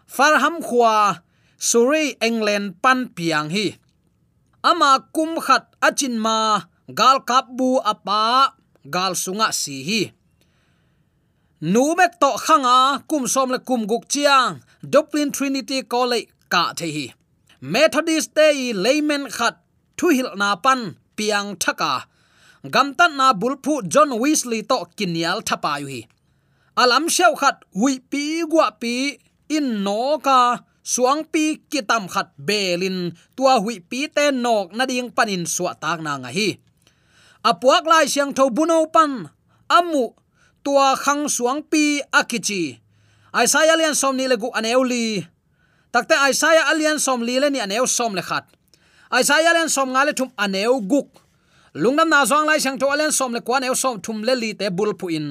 Farham 0.08 0.64
khwa 0.64 1.22
surrey, 1.58 2.16
england, 2.22 2.82
pan 2.82 3.10
piang 3.16 3.50
hi. 3.50 3.76
Ama 4.64 5.10
kum 5.14 5.38
khat 5.42 5.76
achin 5.82 6.16
ma, 6.20 6.62
gal 6.94 7.20
kap 7.30 7.46
bu 7.58 7.80
apa, 7.84 8.54
gal 8.90 9.14
sunga 9.14 9.52
si 9.54 9.84
hi. 9.88 10.02
Nu 11.62 11.96
mek 11.98 12.20
to 12.22 12.32
khanga 12.46 13.04
kum 13.10 13.28
som 13.28 13.50
le 13.50 13.60
kum 13.60 13.86
guk 13.88 14.08
chiang, 14.08 14.62
dublin 14.82 15.32
trinity 15.32 15.82
college, 15.84 16.30
ka 16.50 16.74
the 16.78 16.88
hi. 16.96 17.06
Methodist 17.62 18.36
day 18.36 18.74
layman 18.74 19.30
khat 19.30 19.58
thu 19.98 20.10
hil 20.10 20.30
na 20.36 20.56
pan 20.56 20.96
piang 21.18 21.58
thaka. 21.60 22.06
Gamtan 22.64 23.18
na 23.18 23.34
bulphu 23.34 23.88
john 23.88 24.12
weasley 24.22 24.62
to 24.70 24.78
kinyal 24.98 25.42
thapa 25.42 25.80
yu 25.82 25.88
hi 25.88 26.02
alam 26.78 27.10
sheu 27.10 27.34
khat, 27.34 27.66
hui 27.74 27.98
pi 27.98 28.46
gwa 28.46 28.70
pi, 28.78 29.18
in 29.50 29.82
no 29.82 30.22
ka, 30.22 30.62
suang 30.86 31.26
pi 31.26 31.66
kitam 31.68 32.06
khat, 32.06 32.32
belin, 32.38 33.18
tua 33.34 33.58
hui 33.58 33.82
pi, 33.82 34.06
te 34.08 34.30
nok, 34.30 34.78
na 34.78 34.86
ding 34.86 35.10
panin 35.10 35.50
suwa 35.50 35.74
tak 35.74 36.06
na 36.06 36.22
nga 36.22 36.30
hi. 36.30 36.62
Apuak 37.42 37.84
lai 37.90 38.06
siang 38.06 38.32
tho 38.38 38.54
buno 38.54 38.86
pan, 38.94 39.26
amu, 39.68 40.14
tua 40.62 40.94
khang 40.94 41.26
suang 41.26 41.66
pi, 41.66 42.00
akichi. 42.14 42.78
Aisaya 43.34 43.76
lian 43.76 43.94
som 43.94 44.16
ni 44.16 44.26
legu 44.26 44.50
aneuli 44.56 45.22
takte 45.92 46.16
aisaya 46.16 46.70
alian 46.72 47.00
som 47.00 47.22
li 47.22 47.40
le 47.42 47.50
ni 47.50 47.60
aneu 47.60 47.86
som 47.86 48.16
le 48.16 48.22
khat. 48.22 48.46
Aisaya 49.12 49.54
lian 49.54 49.70
som 49.70 49.90
ngale 49.92 50.14
thum 50.14 50.32
aneu 50.38 50.82
guk 50.82 51.10
lungnam 51.78 52.10
na 52.10 52.26
zong 52.26 52.50
lai 52.50 52.58
sang 52.58 52.78
to 52.82 52.90
alen 52.90 53.14
som 53.14 53.32
le 53.36 53.42
kwan 53.46 53.64
eu 53.64 53.76
som 53.78 54.02
thum 54.02 54.26
le 54.28 54.34
li 54.42 54.52
te 54.60 54.68
bul 54.78 54.92
pu 55.00 55.08
in. 55.18 55.28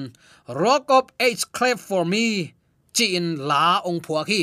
Rock 0.47 0.85
of 0.97 1.05
age 1.19 1.43
clap 1.55 1.77
for 1.79 2.03
me, 2.05 2.55
chi 2.95 3.05
in 3.19 3.27
la 3.49 3.81
ong 3.89 3.99
phua 4.05 4.21
khi. 4.29 4.41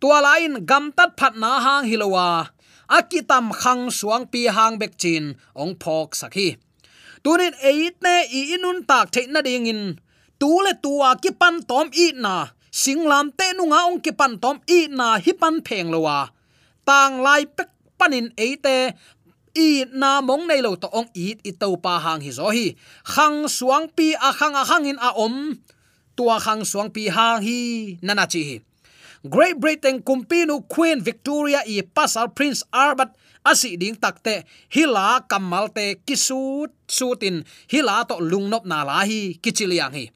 Tua 0.00 0.18
lain 0.26 0.52
gam 0.68 0.84
tat 0.96 1.10
phat 1.18 1.34
na 1.42 1.50
hang 1.64 1.84
hilowa 1.90 2.28
akitam 2.98 3.46
khang 3.60 3.90
suang 3.98 4.24
pi 4.32 4.40
hang 4.56 4.78
bek 4.80 4.92
chin, 5.02 5.24
ong 5.62 5.74
phok 5.82 6.14
sakhi 6.20 6.48
tunin 7.26 7.54
eit 7.70 7.96
ne 8.06 8.16
i 8.38 8.40
inun 8.54 8.78
tak 8.86 9.10
the 9.10 9.26
na 9.26 9.40
ding 9.42 9.66
in. 9.66 9.82
Tu 10.40 10.50
le 10.64 10.72
tua 10.84 11.10
ki 11.22 11.30
pan 11.40 11.54
tom 11.68 11.90
i 12.04 12.06
na. 12.24 12.34
Singlam 12.80 13.26
te 13.38 13.46
nu 13.56 13.64
nga 13.70 13.80
ong 13.88 13.98
ki 14.04 14.12
pan 14.20 14.38
tom 14.42 14.56
i 14.76 14.86
na 14.98 15.08
hi 15.24 15.32
pan 15.40 15.56
pheng 15.66 15.90
lowa 15.94 16.18
tang 16.86 17.14
lai 17.26 17.42
pek 17.56 17.70
panin 17.98 18.28
eite 18.44 18.76
i 19.56 19.88
na 19.96 20.20
mong 20.20 20.44
nei 20.44 20.60
lo 20.60 20.76
to 20.76 20.86
ong 20.92 21.08
it, 21.16 21.40
i 21.48 21.52
to 21.56 21.72
pa 21.80 21.96
hang 21.96 22.20
hi 22.20 22.30
zo 22.30 22.52
hi. 22.52 22.76
Khang 23.08 23.48
suang 23.48 23.88
pi 23.88 24.12
a 24.12 24.30
khang 24.36 24.52
a 24.52 24.62
khang 24.68 24.84
in 24.84 25.00
a 25.00 25.16
om. 25.16 25.56
Tua 26.16 26.36
khang 26.36 26.62
suang 26.68 26.92
pi 26.92 27.08
hang 27.08 27.40
hi 27.40 27.60
nana 28.04 28.28
chi 28.28 28.42
hi. 28.44 28.56
Great 29.26 29.56
Britain 29.58 30.04
kumpinu 30.04 30.62
Queen 30.68 31.00
Victoria 31.00 31.64
i 31.66 31.80
pasal 31.82 32.30
Prince 32.36 32.62
Albert 32.70 33.16
asi 33.42 33.78
ding 33.80 33.96
takte 33.96 34.44
hila 34.68 35.24
kamalte 35.24 35.98
kisut 36.06 36.70
sutin. 36.86 37.42
Hila 37.66 38.04
to 38.06 38.20
lungnop 38.20 38.68
na 38.68 38.84
la 38.84 39.02
hi, 39.02 39.40
kichiliang 39.40 39.94
hi. 39.96 40.06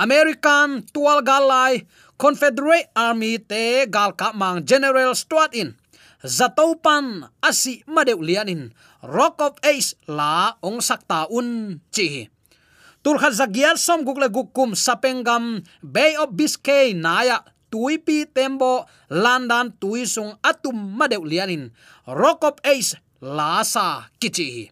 American 0.00 0.82
tual 0.92 1.20
galai 1.22 1.84
Confederate 2.16 2.86
Army 2.94 3.38
te 3.38 3.86
gal 3.90 4.14
ka 4.14 4.32
mang 4.32 4.64
General 4.64 5.14
Stuart 5.14 5.52
in 5.58 5.74
zatopan 6.24 7.28
asi 7.42 7.82
madeu 7.86 8.22
lianin, 8.22 8.70
Rock 9.02 9.42
of 9.42 9.54
Ace 9.62 9.98
la 10.06 10.56
ong 10.62 10.80
sakta 10.80 11.26
un 11.30 11.78
chi. 11.90 12.30
Tur 13.02 13.18
khat 13.18 13.34
zagiat 13.34 13.78
som 13.78 14.06
gukle 14.06 14.30
gukum 14.30 14.78
sapengam 14.78 15.66
Bay 15.82 16.14
of 16.14 16.38
Biscay 16.38 16.94
naya 16.94 17.42
tuipi 17.72 18.28
tembo 18.28 18.86
landan 19.10 19.72
tuisung 19.80 20.38
atum 20.44 20.76
madeu 20.94 21.24
lianin, 21.24 21.72
rock 22.06 22.44
of 22.44 22.56
ace 22.62 22.94
lasa 23.24 24.12
kichi 24.20 24.68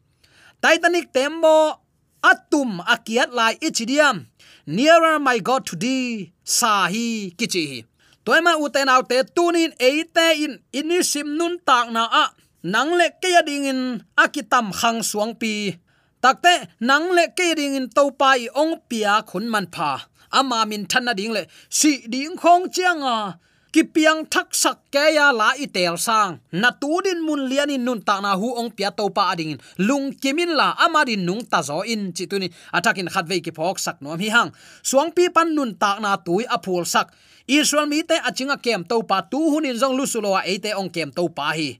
titanic 0.60 1.08
tembo, 1.08 1.80
atum 2.20 2.84
akiat 2.84 3.32
lai 3.32 3.56
ichidiam 3.64 4.28
nearer 4.68 5.16
my 5.18 5.40
god 5.40 5.64
to 5.64 5.74
thee 5.74 6.30
sahi 6.44 7.32
kichi 7.32 7.88
toima 8.24 8.52
uten 8.64 8.88
autte 8.94 9.18
tunin 9.34 9.72
eite 9.88 10.26
in 10.44 10.52
inisim 10.78 11.28
nun 11.38 11.54
tak 11.68 11.86
na 11.94 12.04
a. 12.22 12.24
Nang 12.62 12.92
le 12.98 13.08
ke 13.22 13.32
ding 13.46 13.64
in 13.72 14.04
akitam 14.16 14.66
khang 14.78 15.00
suang 15.10 15.32
pi. 15.40 15.80
Takte 16.22 16.68
nang 16.80 17.06
le 17.16 17.24
ke 17.38 17.56
ding 17.58 17.74
in 17.74 17.88
topa 17.88 18.36
i 18.36 18.48
ong 18.62 18.74
pia 18.88 19.14
khun 19.28 19.48
man 19.52 19.66
pha. 19.74 19.90
Ama 20.38 20.66
min 20.70 20.84
thanna 20.90 21.12
ding 21.14 21.32
le, 21.32 21.42
si 21.68 21.92
ding 22.12 22.36
khong 22.36 22.64
chiang 22.74 23.02
a 23.02 23.38
ki 23.70 23.86
piang 23.94 24.26
thak 24.26 24.50
sak 24.50 24.90
ke 24.90 25.14
ya 25.14 25.30
la 25.30 25.54
i 25.54 25.66
tel 25.70 25.94
sang. 25.94 26.42
Na 26.52 26.70
tu 26.74 26.98
din 27.06 27.22
mun 27.22 27.46
lian 27.46 27.70
in 27.70 27.86
nun 27.86 28.02
ta 28.02 28.18
na 28.18 28.34
hu 28.34 28.58
ong 28.58 28.70
pia 28.74 28.90
to 28.90 29.06
pa 29.14 29.30
ading 29.32 29.58
lung 29.78 30.10
kimin 30.18 30.58
la 30.58 30.74
amarin 30.74 31.22
nung 31.22 31.42
ta 31.46 31.62
zo 31.62 31.82
in, 31.86 32.10
chi 32.12 32.26
tu 32.26 32.38
ni. 32.42 32.50
Atakin 32.74 33.06
khat 33.06 33.26
ve 33.30 33.38
ki 33.40 33.54
phok 33.54 33.78
sak 33.78 34.02
nom 34.02 34.18
hi 34.18 34.28
hang. 34.28 34.50
Suang 34.82 35.14
pi 35.14 35.30
pan 35.30 35.54
nun 35.54 35.78
ta 35.78 36.02
na 36.02 36.18
tui 36.18 36.44
a 36.50 36.58
phul 36.58 36.82
sak. 36.82 37.14
Israel 37.46 37.86
mi 37.86 38.02
te 38.02 38.18
achinga 38.18 38.58
kem 38.62 38.82
to 38.90 39.02
pa 39.06 39.22
tu 39.22 39.38
hunin 39.52 39.78
jong 39.78 39.94
lu 39.98 40.04
sulo 40.06 40.34
a 40.34 40.42
e 40.46 40.58
te 40.58 40.70
ong 40.74 40.90
kem 40.90 41.10
to 41.14 41.30
pa 41.30 41.54
hi. 41.54 41.78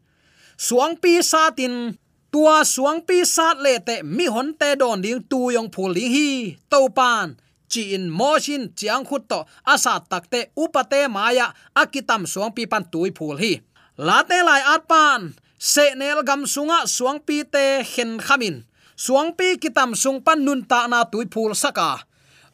Suang 0.56 0.94
pi 1.02 1.22
sa 1.22 1.50
tin, 1.50 1.98
tua 2.30 2.62
suang 2.62 3.02
pi 3.02 3.26
sa 3.26 3.58
le 3.58 3.74
te 3.82 4.02
mi 4.06 4.26
hon 4.30 4.54
te 4.54 4.78
don 4.78 5.02
ding 5.02 5.22
tu 5.30 5.50
yong 5.50 5.70
phul 5.74 5.90
ding 5.94 6.10
hi 6.14 6.30
to 6.70 6.86
pan 6.94 7.34
chi 7.72 7.94
in 7.96 8.10
motion 8.10 8.62
chiang 8.78 9.04
khut 9.08 9.22
to, 9.30 9.40
asa 9.64 10.02
takte 10.10 10.40
upate 10.62 11.00
maya 11.14 11.46
akitam 11.82 12.26
suang 12.32 12.52
pi 12.56 12.66
pan 12.66 12.84
tui 12.92 13.10
phul 13.16 13.36
hi. 13.42 13.52
Late 13.96 14.38
lai 14.48 14.62
at 14.74 14.82
pan, 14.90 15.34
se 15.58 15.94
nel 15.94 16.20
gam 16.28 16.42
sunga, 16.54 16.78
suang 16.96 17.18
pi 17.26 17.36
te 17.54 17.64
hen 17.92 18.18
khamin. 18.26 18.56
Suang 19.04 19.32
pi 19.32 19.56
kitam 19.62 19.96
sung 19.96 20.20
pan 20.20 20.44
nun 20.44 20.60
ta 20.70 20.84
na 20.90 21.04
tui 21.12 21.24
phul 21.32 21.52
saka 21.56 22.04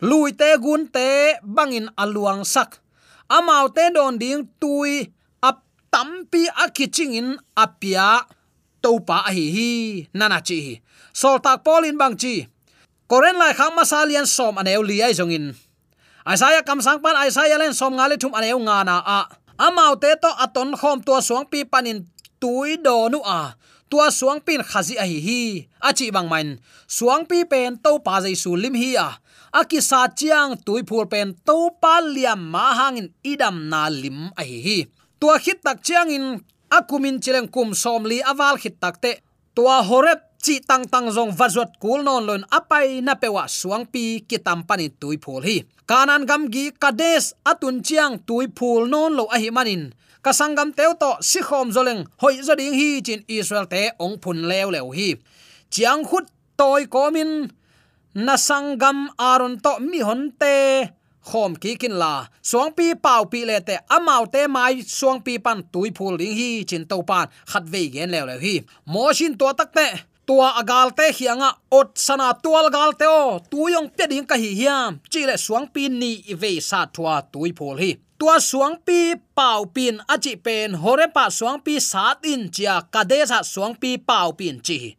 lui 0.00 0.33
te 0.33 0.57
gun 0.62 0.87
te 0.87 1.38
bangin 1.42 1.88
aluang 1.96 2.44
sak. 2.44 2.79
Amau 3.29 3.66
te 3.74 3.90
don 3.94 4.18
ding 4.18 4.46
tui 4.61 5.11
ap 5.42 5.64
tampi 5.90 6.46
akiching 6.64 7.14
in 7.14 7.29
apia 7.57 8.22
topa 8.83 9.18
hi 9.35 9.44
hi 9.57 9.70
nana 10.14 10.38
chi 10.48 10.81
sol 11.12 11.40
tak 11.40 11.64
polin 11.64 11.98
bang 11.98 12.16
chi 12.16 12.46
koren 13.07 13.38
lai 13.38 13.55
khang 13.55 13.75
masalian 13.79 14.27
som 14.27 14.59
aneu 14.59 14.83
li 14.83 14.99
ai 15.03 15.14
zongin 15.14 15.55
aisaya 16.27 16.61
kam 16.66 16.83
sang 16.83 16.99
pan 16.99 17.14
aisaya 17.23 17.55
len 17.59 17.75
som 17.75 17.95
ngale 17.95 18.19
thum 18.19 18.35
aneu 18.35 18.59
nga 18.66 18.83
na 18.83 18.97
a 18.99 19.21
amau 19.66 19.95
te 20.03 20.11
to 20.23 20.31
aton 20.45 20.75
khom 20.81 20.99
tua 21.07 21.23
suang 21.23 21.47
pi 21.47 21.62
panin 21.62 22.03
tui 22.42 22.77
do 22.77 23.09
nu 23.09 23.21
a 23.23 23.55
tua 23.90 24.11
suang 24.11 24.40
pin 24.42 24.61
khazi 24.61 24.99
a 24.99 25.07
hi. 25.07 25.19
Hi 25.27 25.42
achi 25.88 26.11
bang 26.11 26.29
main 26.29 26.49
suang 26.90 27.25
pi 27.31 27.47
pen 27.47 27.79
to 27.79 27.92
pa 28.07 28.21
jai 28.25 28.35
su 28.35 28.51
lim 28.59 28.75
hi 28.75 28.90
a 28.99 29.09
aki 29.61 29.81
sa 29.81 30.11
chiang 30.19 30.59
tui 30.66 30.83
phul 30.88 31.07
pen 31.12 31.38
to 31.47 31.71
pa 31.83 32.03
liam 32.03 32.40
ma 32.53 32.75
hangin 32.79 33.09
idam 33.23 33.57
na 33.71 33.88
lim 33.88 34.19
a 34.40 34.42
hi. 34.42 34.59
Hi 34.66 34.79
tua 35.21 35.38
khit 35.38 35.62
tak 35.64 35.79
chiang 35.87 36.11
in 36.11 36.27
akumin 36.77 37.16
chileng 37.23 37.49
kum 37.55 37.71
som 37.83 38.03
li 38.11 38.19
awal 38.31 38.59
khit 38.62 38.77
takte 38.83 39.23
tua 39.57 39.81
horep 39.88 40.21
chi 40.47 40.63
tang 40.63 40.87
tang 40.87 41.11
zong 41.11 41.35
vazot 41.35 41.75
kul 41.83 42.07
non 42.07 42.23
lon 42.29 42.43
apai 42.59 43.03
na 43.03 43.19
pewa 43.19 43.45
suang 43.51 43.83
pi 43.93 44.23
kitam 44.29 44.63
pani 44.69 44.87
tui 45.01 45.19
phul 45.25 45.43
hi. 45.43 45.57
Kanan 45.91 46.23
gam 46.31 46.43
gi 46.55 46.65
kades 46.83 47.25
atun 47.51 47.77
chiang 47.87 48.15
tui 48.29 48.47
phul 48.59 48.83
non 48.93 49.11
lo 49.19 49.25
a 49.35 49.37
hi 49.43 49.51
manin. 49.57 49.83
Kasangam 50.25 50.71
teu 50.79 50.93
to 51.03 51.11
si 51.29 51.41
khom 51.49 51.69
zoleng 51.75 52.03
hoi 52.23 52.37
zoding 52.47 52.75
hi 52.79 52.89
chin 53.07 53.21
israel 53.27 53.67
te 53.73 53.83
ong 54.05 54.17
phun 54.23 54.39
leo 54.51 54.71
leo 54.71 54.89
hi. 54.99 55.09
Chiang 55.75 56.03
khut 56.09 56.27
toy 56.59 56.83
komin 56.95 57.31
na 58.15 58.35
sangam 58.49 58.99
aron 59.19 59.55
to 59.65 59.73
mi 59.91 59.99
hon 60.09 60.31
te 60.41 60.55
khom 61.29 61.53
ki 61.63 61.73
kin 61.81 61.95
la. 62.03 62.15
Suang 62.49 62.71
pi 62.77 62.95
pau 62.95 63.23
pi 63.33 63.41
le 63.49 63.59
te 63.69 63.75
amau 63.97 64.23
te 64.35 64.47
mai 64.47 64.75
suang 64.99 65.19
pi 65.27 65.43
pan 65.45 65.59
tui 65.73 65.91
phul 65.97 66.15
ding 66.21 66.35
hi 66.39 66.51
chin 66.69 66.85
to 66.91 67.03
pan 67.11 67.27
khat 67.51 67.65
ve 67.73 67.83
gen 67.95 68.11
leo 68.15 68.27
leo 68.31 68.39
hi. 68.47 68.55
Mo 68.93 69.11
shin 69.19 69.35
to 69.41 69.51
tak 69.59 69.73
te 69.79 69.89
tua 70.27 70.49
agal 70.61 70.91
te 70.99 71.07
hianga 71.19 71.51
ot 71.71 71.95
sana 72.07 72.29
tual 72.43 72.71
gal 72.75 72.93
te 73.01 73.07
o. 73.07 73.39
Tuyong 73.51 73.89
pe 73.97 74.05
ding 74.11 74.27
ka 74.27 74.37
hi 74.43 74.51
hiam. 74.61 75.01
Chile 75.11 75.37
suang 75.39 75.67
pin 75.75 75.99
ni 76.03 76.12
ve 76.43 76.61
sa 76.61 76.87
thua 76.95 77.23
tui 77.33 77.55
phol 77.59 77.79
hi. 77.83 77.91
Tua 78.19 78.41
suang 78.41 78.77
pi, 78.87 79.15
pau 79.37 79.67
pin 79.75 80.01
achi 80.09 80.37
pen. 80.37 80.75
Hore 80.83 81.07
pa 81.15 81.29
suang 81.31 81.61
pi 81.65 81.79
sat 81.81 82.25
in 82.25 82.51
chia 82.51 82.77
kadesa 82.93 83.45
suang 83.45 83.75
pi 83.81 83.97
pau 83.99 84.33
pin 84.39 84.61
chi 84.67 84.97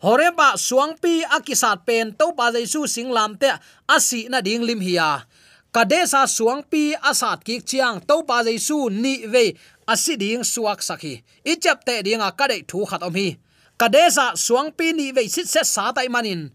hore 0.00 0.32
ba 0.32 0.56
suang 0.56 0.96
pi 0.96 1.20
akisat 1.28 1.84
pen 1.84 2.16
to 2.16 2.32
pa 2.32 2.48
jaisu 2.54 2.88
singlam 2.88 3.36
te 3.36 3.52
asi 3.84 4.20
na 4.32 4.40
ding 4.40 4.64
lim 4.64 4.80
hiya 4.80 5.28
kadesa 5.74 6.24
suang 6.24 6.64
pi 6.64 6.96
asat 7.10 7.44
ki 7.44 7.60
chiang 7.68 8.00
to 8.08 8.16
pa 8.28 8.40
jaisu 8.46 8.88
ni 8.88 9.28
ve 9.32 9.44
asi 9.84 10.16
ding 10.16 10.40
suak 10.40 10.80
sakhi 10.80 11.20
ichap 11.44 11.84
te 11.84 12.00
dinga 12.06 12.32
kade 12.38 12.64
thu 12.70 12.88
khat 12.88 13.04
om 13.04 13.14
hi 13.20 13.36
kadeza 13.80 14.36
suang 14.36 14.68
pi 14.76 14.92
ni 14.92 15.08
ve 15.16 15.24
sit 15.34 15.48
se 15.48 15.62
sa 15.64 15.88
tai 15.96 16.08
manin. 16.12 16.52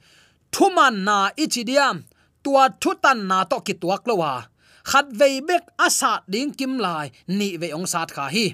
Thuman 0.54 0.96
na 1.08 1.18
ichidiam 1.44 2.06
tua 2.44 2.70
thutan 2.82 3.20
na 3.30 3.38
to 3.50 3.58
ki 3.66 3.74
tuak 3.82 4.06
lowa 4.10 4.34
khát 4.90 5.08
ve 5.20 5.42
bek 5.48 5.66
asa 5.86 6.22
ding 6.30 6.54
kim 6.54 6.74
lai, 6.86 7.10
ni 7.38 7.58
ve 7.62 7.74
ong 7.78 7.90
sat 7.94 8.10
kha 8.16 8.26
hi. 8.36 8.46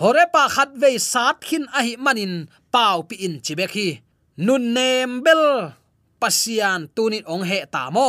Hore 0.00 0.24
pa 0.34 0.42
khát 0.54 0.70
ve 0.82 0.90
sat 1.12 1.36
khin 1.48 1.64
a 1.78 1.80
hi 1.86 1.92
manin, 2.04 2.34
pau 2.74 2.98
pi 3.08 3.16
in 3.26 3.34
chibek 3.44 3.72
hi. 3.76 3.88
Nun 4.44 4.64
nem 4.76 5.10
bel, 5.24 5.44
pasian 6.20 6.80
tunit 6.94 7.24
ong 7.32 7.44
he 7.50 7.58
ta 7.74 7.82
mo. 7.96 8.08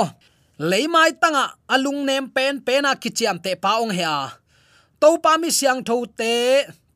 Leimai 0.69 1.11
tanga, 1.21 1.45
alung 1.73 2.01
nem 2.07 2.25
pen 2.35 2.59
pena 2.67 2.91
kichiam 3.01 3.37
te 3.43 3.51
pa 3.63 3.71
ong 3.83 3.93
he 3.97 4.03
a 4.03 4.21
to 5.01 5.09
pa 5.23 5.33
mi 5.41 5.49
siang 5.49 5.81
tho 5.87 5.97
te, 6.19 6.35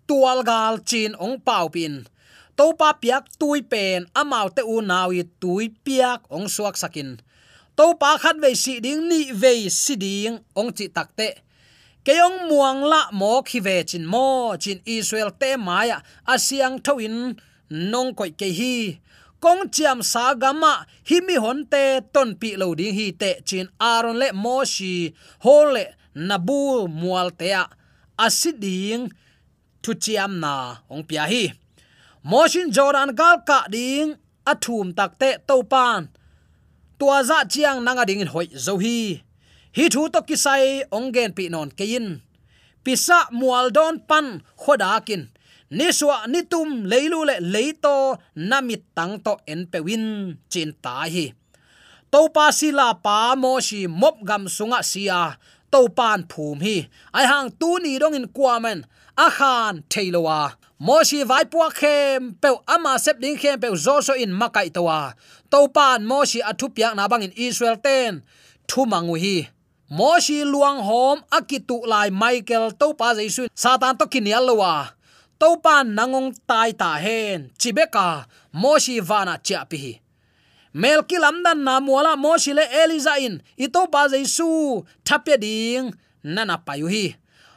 tual 0.07 0.39
gal 0.49 0.75
chin 0.89 1.11
ong 1.25 1.35
pau 1.47 1.65
pin 1.73 1.93
topa 2.57 2.95
piak 3.01 3.29
tui 3.39 3.61
pen, 3.61 4.07
amau 4.15 4.49
te 4.55 4.61
u 4.63 4.81
nawi 4.81 5.23
tui 5.39 5.69
piak, 5.85 6.25
ong 6.31 6.47
suak 6.51 6.75
sakin. 6.79 7.19
Topa 7.75 8.15
khat 8.21 8.39
ve 8.43 8.55
si 8.55 8.79
ding, 8.83 9.07
ni 9.09 9.31
ve 9.31 9.69
si 9.69 9.95
ding, 9.95 10.39
ong 10.55 10.71
chi 10.71 10.87
takte 10.87 11.45
keong 12.05 12.45
muang 12.49 12.85
la 12.85 13.09
mo 13.11 13.41
khi 13.41 13.59
ve 13.59 13.83
chin 13.89 14.05
mo, 14.05 14.53
chin 14.61 14.79
israel 14.85 15.31
te 15.41 15.57
maya 15.57 15.97
asiang 16.33 16.77
thoin 16.85 17.33
nong 17.69 18.13
koi 18.13 18.31
ke 18.39 18.49
hi. 18.59 19.01
Kong 19.41 19.69
chiam 19.73 19.99
sa 20.11 20.33
gama 20.37 20.85
hi 21.09 21.17
mi 21.25 21.35
hon 21.43 21.65
te, 21.65 21.83
ton 22.13 22.37
pi 22.39 22.53
lo 22.61 22.67
ding 22.77 22.93
hi 22.93 23.07
te, 23.21 23.31
chin 23.47 23.67
aron 23.81 24.17
le 24.21 24.29
mo 24.43 24.61
shi 24.73 24.93
hole 25.45 25.85
nabu 26.13 26.85
mual 26.87 27.29
te 27.39 27.49
a. 27.61 27.65
Asiding 28.25 29.09
thu 29.83 29.91
chiam 30.03 30.37
na, 30.43 30.53
ong 30.93 31.03
pia 31.09 31.25
hi 31.31 31.43
moshin 32.25 32.73
jordan 32.75 33.13
gal 33.19 33.37
ka 33.45 33.59
ding 33.69 34.17
athum 34.51 34.87
takte 34.97 35.29
topan 35.47 36.09
tua 36.99 37.17
za 37.29 37.45
chiang 37.51 37.79
nanga 37.85 38.03
ding 38.05 38.21
in 38.23 38.27
hoi 38.33 38.47
zo 38.65 38.77
hi. 38.83 39.21
Hi 39.75 39.85
thu 39.93 40.01
to 40.13 40.19
kisai 40.27 40.65
ongen 40.97 41.31
pi 41.37 41.45
non 41.53 41.69
kein 41.79 42.07
pisa 42.83 43.19
mual 43.39 43.67
don 43.77 43.95
pan 44.09 44.41
khoda 44.61 44.91
kin. 45.07 45.23
Ni 45.77 45.87
suwa 45.97 46.17
ni 46.31 46.41
tum 46.51 46.69
leilu 46.91 47.19
le 47.29 47.35
leito 47.53 47.95
namit 48.49 48.83
tang 48.97 49.13
to 49.25 49.33
en 49.51 49.61
pe 49.71 49.79
win, 49.85 50.05
chin 50.51 50.71
ta 50.83 50.95
hi. 51.13 51.25
To 52.11 52.19
pa 52.35 52.45
sila 52.57 52.87
pa 53.05 53.35
mo 53.41 53.51
shi 53.67 53.81
mop 54.01 54.15
gam 54.27 54.43
sunga 54.55 54.79
sia 54.91 55.21
to 55.71 55.79
pan 55.97 56.19
phum 56.31 56.57
hi. 56.65 56.77
Ai 57.17 57.25
hang 57.31 57.49
tu 57.59 57.69
ni 57.83 57.91
dong 58.01 58.15
in 58.19 58.27
kwamen 58.35 58.79
a 59.25 59.27
khan 59.37 59.83
theilowa 59.91 60.39
moshi 60.85 61.19
vai 61.29 61.45
pu 61.51 61.57
khem 61.79 62.37
pe 62.41 62.49
ama 62.67 62.93
sep 63.03 63.17
ding 63.23 63.37
khem 63.41 63.57
pe 63.59 63.67
zo 63.75 63.95
so 64.05 64.13
in 64.13 64.31
makai 64.39 64.69
towa 64.75 64.99
to 65.51 65.59
pan 65.75 66.05
moshi 66.11 66.39
athu 66.49 66.67
piak 66.75 66.93
na 66.95 67.07
bang 67.11 67.23
in 67.25 67.33
israel 67.47 67.77
ten. 67.85 68.21
Thu 68.69 68.85
mangu 68.91 69.15
hi. 69.23 69.49
Moshi 69.89 70.37
luang 70.51 70.79
hom 70.87 71.17
akitu 71.37 71.77
lai 71.91 72.09
michael 72.09 72.71
to 72.79 72.93
pa 72.99 73.13
jaisu 73.17 73.43
satan 73.53 73.97
to 73.97 74.05
kinial 74.13 74.45
lowa 74.49 74.93
to 75.39 75.57
pan 75.65 75.85
nangong 75.97 76.29
tai 76.49 76.71
ta 76.71 76.91
hen. 77.05 77.49
Chibeka, 77.59 78.25
moshi 78.53 78.95
vana 79.09 79.35
cha 79.47 79.65
pi 79.69 79.77
hi. 79.83 79.93
Melki 80.81 81.17
lamdan 81.23 81.59
na 81.65 81.79
muala 81.85 82.13
moshi 82.17 82.53
le 82.53 82.65
eliza 82.81 83.13
in. 83.25 83.41
Ito 83.57 83.87
pa 83.93 84.01
jaisu, 84.11 84.83
thapya 85.05 85.37
ding, 85.39 85.93
nana 86.23 86.57
payu 86.65 86.87
hi 86.93 87.15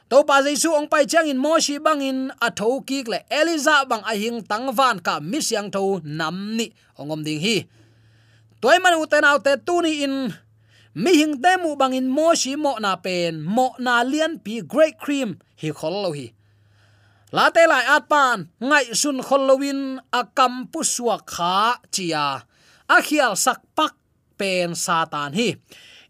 to 0.09 0.25
pa 0.25 0.41
jaisu 0.41 0.73
ong 0.73 0.89
pai 0.89 1.05
chang 1.05 1.29
in 1.29 1.37
moshi 1.37 1.77
bangin 1.77 2.33
a 2.41 2.49
tho 2.51 2.81
ki 2.89 3.05
le 3.05 3.19
eliza 3.29 3.85
bang 3.85 4.05
a 4.09 4.15
hing 4.17 4.41
tang 4.51 4.73
van 4.73 4.99
ka 5.01 5.21
mi 5.21 5.39
siang 5.41 5.69
tho 5.71 6.01
nam 6.05 6.57
ni. 6.57 6.73
Ongom 6.99 7.23
ding 7.25 7.41
hi. 7.41 7.69
Toy 8.61 8.79
man 8.83 8.99
uten 8.99 9.25
out 9.25 9.45
te 9.45 9.55
tu 9.67 9.83
ni 9.85 10.03
in 10.03 10.35
mi 10.95 11.13
hing 11.21 11.37
te 11.43 11.53
mu 11.63 11.77
bangin 11.77 12.09
moshi 12.09 12.57
mo 12.57 12.75
na 12.81 12.97
pen, 12.97 13.45
mo 13.45 13.77
na 13.79 14.03
lian 14.03 14.41
pi 14.43 14.65
great 14.65 14.99
cream, 14.99 15.39
hi 15.61 15.71
khol 15.71 16.03
lo 16.03 16.11
hi. 16.17 16.33
La 17.31 17.53
te 17.53 17.69
lai 17.69 17.85
at 17.85 18.09
pan, 18.09 18.49
ngai 18.59 18.97
sun 18.97 19.21
kholowin 19.21 20.01
a 20.13 20.25
kam 20.25 20.67
pu 20.73 20.81
suwa 20.81 21.21
kha 21.21 21.77
chia. 21.93 22.43
A 22.89 22.97
khial 23.05 23.37
sak 23.37 23.61
pak 23.77 23.93
pen 24.41 24.75
satan 24.75 25.37
hi 25.37 25.49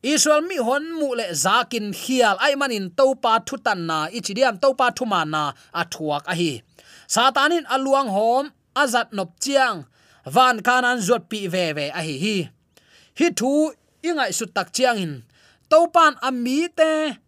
israel 0.02 0.42
mi 0.42 0.56
hon 0.56 0.84
mu 0.94 1.14
le 1.18 1.26
zakin 1.34 1.92
khial 1.92 2.36
ai 2.38 2.54
manin 2.54 2.90
topa 2.98 3.40
thutan 3.46 3.80
na 3.90 3.98
ichidiam 4.08 4.56
topa 4.62 4.86
thuma 4.96 5.20
na 5.26 5.52
thuak 5.92 6.22
a 6.26 6.34
hi. 6.34 6.62
Satanin 7.08 7.64
aluang 7.74 8.08
hom 8.16 8.44
azat 8.76 9.12
nop 9.12 9.30
chiang. 9.40 9.86
Van 10.34 10.60
kanan 10.66 10.98
zot 11.00 11.28
pi 11.30 11.46
ve 11.48 11.72
ve 11.72 11.86
a 11.90 12.00
hi 12.06 12.16
hi. 12.24 12.36
Hi 13.18 13.26
thu 13.38 13.72
ingai 14.02 14.30
su 14.38 14.46
tak 14.46 14.68
chiang 14.72 14.98
in. 14.98 15.14
Topan 15.70 16.14
ami 16.22 16.68
te 16.78 17.18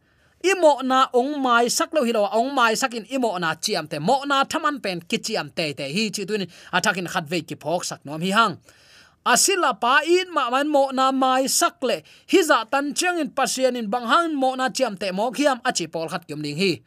imo 0.50 0.72
na 0.82 1.08
ong 1.12 1.42
mai 1.42 1.66
sak 1.68 1.90
lo 1.92 2.04
hilo 2.04 2.22
ong 2.38 2.54
mai 2.54 2.74
sakin 2.74 3.04
imo 3.10 3.38
na 3.38 3.54
chiam 3.54 3.88
te. 3.90 3.98
Mo 3.98 4.22
na 4.30 4.44
thaman 4.44 4.76
pen 4.84 5.00
kichiam 5.10 5.48
te 5.56 5.72
te 5.78 5.86
hi 5.94 6.10
chi 6.14 6.22
tuin. 6.28 6.46
Athakin 6.76 7.08
khat 7.12 7.24
ve 7.26 7.40
ki 7.48 7.56
phok 7.62 7.82
sak 7.84 8.00
nom 8.06 8.20
hi 8.20 8.30
hang 8.30 8.54
asila 9.24 9.80
pa 9.80 10.00
in 10.06 10.32
ma 10.32 10.50
man 10.50 10.68
mo 10.68 10.90
na 10.92 11.12
mai 11.12 11.46
sakle. 11.48 12.02
Hi 12.30 12.40
za 12.42 12.64
tan 12.64 12.94
chang 12.94 13.18
in 13.18 13.30
pasian 13.30 13.76
in 13.76 13.90
bang 13.90 14.06
hang 14.06 14.34
mo 14.34 14.54
na 14.54 14.68
chiam 14.68 14.98
te 14.98 15.10
mo 15.12 15.30
khiam 15.30 15.60
achi 15.64 15.86
pol 15.86 16.08
khat 16.08 16.26
kyum 16.28 16.40
ning 16.40 16.56
hi. 16.56 16.80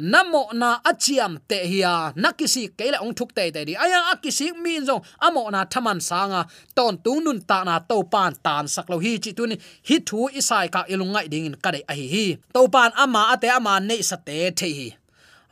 Namo 0.00 0.48
na 0.52 0.80
achiam 0.80 1.38
te 1.48 1.66
hiya 1.68 2.12
nakisi 2.16 2.72
kele 2.76 2.96
ong 3.04 3.14
thuk 3.14 3.34
te 3.34 3.50
te 3.50 3.64
di. 3.64 3.76
Aya 3.76 4.16
akisi 4.16 4.52
min 4.56 4.86
zo 4.86 5.02
amo 5.20 5.50
na 5.50 5.64
thaman 5.64 6.00
sanga. 6.00 6.46
Ton 6.74 6.96
tu 7.04 7.20
nun 7.20 7.40
ta 7.42 7.64
na 7.64 7.78
to 7.78 8.02
pan 8.02 8.32
tan 8.42 8.66
sak 8.66 8.88
lo 8.88 8.98
hi 8.98 9.18
chi 9.18 9.32
tuni. 9.36 9.56
Hi 9.88 9.96
thu 10.08 10.28
isai 10.32 10.72
ka 10.72 10.84
ilungai 10.88 11.28
ding 11.28 11.46
in 11.46 11.54
kade 11.54 11.80
a 11.86 11.92
hi 11.94 12.06
hi. 12.14 12.26
To 12.54 12.68
pan 12.68 12.90
ama 12.96 13.28
ate 13.32 13.48
ama 13.52 13.80
nei 13.80 14.00
sa 14.00 14.16
te 14.16 14.50
the 14.50 14.68
hi. 14.78 14.88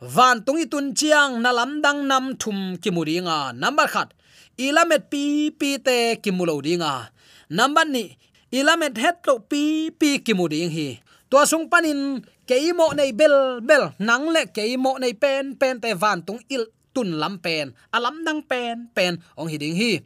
Van 0.01 0.41
tungi 0.41 0.65
tun 0.71 0.95
chiang 0.95 1.41
na 1.43 1.51
lam 1.51 1.81
dang 1.83 2.07
nam 2.07 2.35
thum 2.41 2.77
ki 2.81 2.89
muringa 2.89 3.53
number 3.53 3.87
khat 3.87 4.09
ilamet 4.59 5.07
pi 5.11 5.23
pi 5.59 5.79
te 5.79 6.19
kimulo 6.23 6.59
dinga 6.59 6.93
number 7.49 7.85
ni, 7.85 8.13
ilamet 8.51 8.93
het 8.97 9.25
lo 9.25 9.41
pi 9.41 9.89
pi 9.89 10.21
kimuding 10.21 10.69
hi. 10.69 11.01
To 11.29 11.45
sung 11.45 11.69
panin, 11.69 12.25
keimo 12.49 12.93
nei 12.93 13.13
bel 13.13 13.61
bel, 13.61 13.93
nang 14.01 14.29
le 14.33 14.49
keimo 14.49 14.97
nei 15.01 15.13
pen 15.13 15.57
pen 15.57 15.81
te 15.81 15.93
van 15.93 16.21
tung 16.21 16.41
il 16.49 16.65
tun 16.93 17.17
lam 17.21 17.37
pen. 17.37 17.73
Alam 17.93 18.21
nang 18.25 18.41
pen 18.41 18.89
pen, 18.93 19.21
ong 19.37 19.49
hiding 19.49 19.77
hi. 19.77 20.01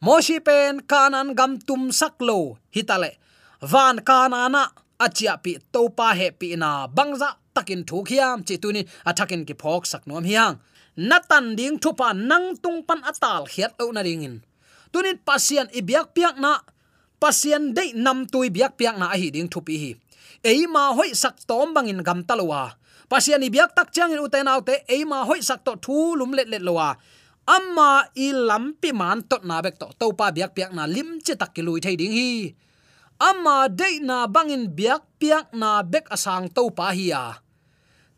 Moshi 0.00 0.40
pen, 0.40 0.84
kanan 0.84 1.32
gam 1.32 1.56
tum 1.60 1.88
saklo 1.92 2.60
hitale. 2.72 3.16
Van 3.60 4.00
kanana 4.04 4.68
achia 5.00 5.40
pi 5.40 5.56
topa 5.72 6.12
he 6.12 6.28
pi 6.32 6.56
na 6.56 6.88
bangza 6.88 7.36
takin 7.56 7.84
thu 7.88 8.04
khiam 8.04 8.44
chi 8.44 8.56
tuni 8.60 8.84
athakin 9.08 9.44
ki 9.48 9.54
phok 9.56 9.84
sak 9.88 10.04
nom 10.08 10.24
hiang 10.24 10.60
natan 10.96 11.54
ding 11.56 11.76
thupa 11.78 12.16
nang 12.16 12.56
tung 12.58 12.80
pan 12.82 13.04
atal 13.04 13.44
khiat 13.44 13.76
o 13.80 13.92
na 13.92 14.00
ringin 14.00 14.40
tunin 14.96 15.20
pasian 15.20 15.68
biak 15.68 16.16
piak 16.16 16.40
na 16.40 16.64
pasian 17.20 17.76
de 17.76 17.92
nam 17.92 18.24
tui 18.24 18.48
biak 18.48 18.80
piak 18.80 18.96
na 18.96 19.12
hi 19.12 19.28
ding 19.28 19.48
thupi 19.48 19.76
hi. 19.76 19.90
Ei 20.40 20.68
ma 20.68 20.96
hoi 20.96 21.12
sak 21.16 21.42
tom 21.48 21.76
bangin 21.76 22.00
gam 22.00 22.24
talwa 22.24 22.76
pasian 23.12 23.44
biak 23.44 23.76
tak 23.76 23.92
changin 23.92 24.24
uten 24.24 24.48
autte 24.48 24.88
ei 24.88 25.04
ma 25.04 25.24
hoi 25.28 25.44
sak 25.44 25.60
to 25.66 25.76
thu 25.84 26.16
lum 26.16 26.32
let 26.32 26.48
let 26.48 26.62
lowa 26.64 26.96
amma 27.44 28.08
i 28.16 28.32
lampi 28.32 28.90
man 28.90 29.20
tot 29.22 29.42
na 29.44 29.60
bek 29.64 29.76
to 29.80 29.86
topa 30.00 30.32
biak 30.32 30.56
piak 30.56 30.72
na 30.72 30.84
lim 30.88 31.20
che 31.24 31.34
tak 31.36 31.52
ki 31.54 31.62
lui 31.66 31.80
thei 31.84 31.96
ding 32.00 32.16
hi. 32.16 32.56
Amma 33.16 33.68
de 33.72 34.00
na 34.04 34.28
bangin 34.28 34.72
biak 34.76 35.02
piak 35.20 35.52
na 35.56 35.80
bek 35.80 36.08
asang 36.12 36.52
topa 36.52 36.92
hi 36.96 37.12
ya. 37.12 37.40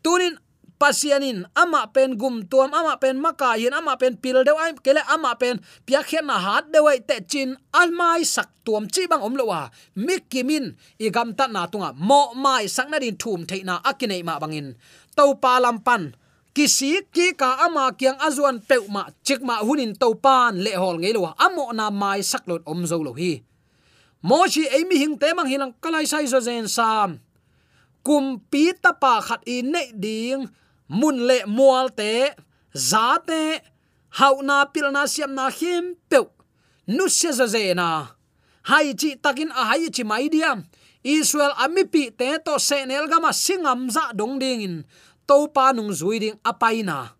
Tunin 0.03 0.35
pasianin, 0.79 1.43
ama 1.59 1.91
pen 1.91 2.15
gum 2.15 2.47
tuam, 2.47 2.71
ama 2.71 2.95
pen 2.95 3.19
maka 3.19 3.59
yin 3.59 3.75
ama 3.75 3.99
pen 3.99 4.15
pil 4.15 4.47
deu 4.47 4.55
ai 4.55 4.71
kele, 4.79 5.03
ama 5.11 5.35
pen 5.35 5.59
pia 5.85 5.99
khen 6.01 6.25
na 6.31 6.39
hat 6.39 6.71
deu 6.71 6.87
ai 6.87 7.03
te 7.03 7.19
chin 7.27 7.59
almai 7.75 8.23
sak 8.23 8.47
tuam 8.63 8.87
chi 8.87 9.03
bang 9.11 9.19
om 9.19 9.35
lowa 9.35 9.67
mikimin 9.99 10.65
i 11.03 11.11
gam 11.11 11.35
ta 11.35 11.45
na 11.51 11.67
tunga. 11.67 11.91
Mo 11.93 12.31
mai 12.33 12.65
sak 12.71 12.87
na 12.89 12.97
din 13.03 13.19
thum 13.19 13.43
theina 13.43 13.83
akine 13.83 14.23
ma 14.23 14.39
bangin. 14.39 14.73
To 15.19 15.35
pa 15.35 15.59
lam 15.59 15.83
pan 15.83 16.15
kisi 16.55 17.03
ki 17.11 17.35
ka 17.35 17.59
ama 17.67 17.91
kyang 17.99 18.17
azuan 18.23 18.63
peuma 18.63 19.11
chikma 19.27 19.59
hunin 19.67 19.91
to 19.99 20.15
pan 20.15 20.55
le 20.63 20.71
hol 20.79 20.95
ngei 21.03 21.13
lo 21.13 21.27
amo 21.35 21.75
na 21.75 21.91
mai 21.91 22.23
saklot 22.23 22.63
om 22.71 22.87
zo 22.87 22.97
lo 23.03 23.11
hi. 23.19 23.43
Mo 24.23 24.47
chi 24.47 24.63
emi 24.67 24.95
hing 24.95 25.15
te 25.19 25.27
mang 25.35 25.47
hilang 25.51 25.75
kalai 25.83 26.07
sai 26.07 26.23
zo 26.31 26.39
zen 26.39 26.67
sam. 26.71 27.19
Kum 27.99 28.39
pi 28.51 28.71
ta 28.83 28.91
pa 28.95 29.19
khat 29.27 29.43
i 29.43 29.59
ne 29.59 29.83
ding 29.91 30.47
mun 30.89 31.17
le 31.29 31.37
mual 31.45 31.87
te 31.99 32.33
za 32.73 33.17
te 33.27 33.61
hau 34.17 34.41
na 34.41 34.65
pil 34.73 34.89
na 34.91 35.05
siam 35.05 35.31
na 35.37 35.49
him 35.49 35.95
pe 36.09 36.19
nu 36.89 37.05
se 37.07 37.31
za 37.31 37.45
ze 37.47 37.73
na. 37.73 37.89
Hai 38.69 38.93
chi 38.99 39.09
takin 39.23 39.51
a 39.53 39.61
hai 39.69 39.89
chi 39.95 40.03
mai 40.03 40.29
diam. 40.33 40.65
Israel 41.03 41.53
ami 41.63 41.83
pi 41.93 42.09
te 42.19 42.37
to 42.45 42.59
se 42.59 42.85
nel 42.85 43.07
gama 43.07 43.31
singam 43.33 43.89
za 43.95 44.11
dong 44.19 44.35
ding 44.41 44.61
in. 44.61 44.75
To 45.27 45.47
pa 45.47 45.71
nung 45.71 45.93
zui 45.93 46.17
ding 46.19 46.37
apaina, 46.43 47.13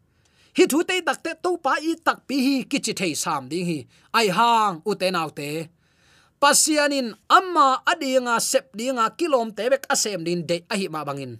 hi 0.58 0.66
thu 0.66 0.82
te 0.84 0.98
tak 1.08 1.20
te 1.24 1.32
to 1.44 1.52
pa 1.66 1.78
i 1.78 1.94
tak 2.06 2.26
pi 2.28 2.36
hi 2.46 2.56
kichi 2.72 2.94
thei 3.00 3.14
sam 3.14 3.48
ding 3.52 3.66
hi. 3.70 3.80
Ai 4.18 4.28
hang 4.38 4.82
u 4.90 4.92
te 5.00 5.08
nau 5.14 5.30
te. 5.30 5.70
Pasianin 6.42 7.14
amma 7.38 7.84
adinga 7.92 8.36
sep 8.40 8.66
dinga 8.78 9.06
kilom 9.18 9.52
tebek 9.58 9.84
asem 9.94 10.24
din 10.28 10.42
de 10.50 10.58
ahi 10.74 10.88
ma 10.94 11.06
bangin 11.08 11.34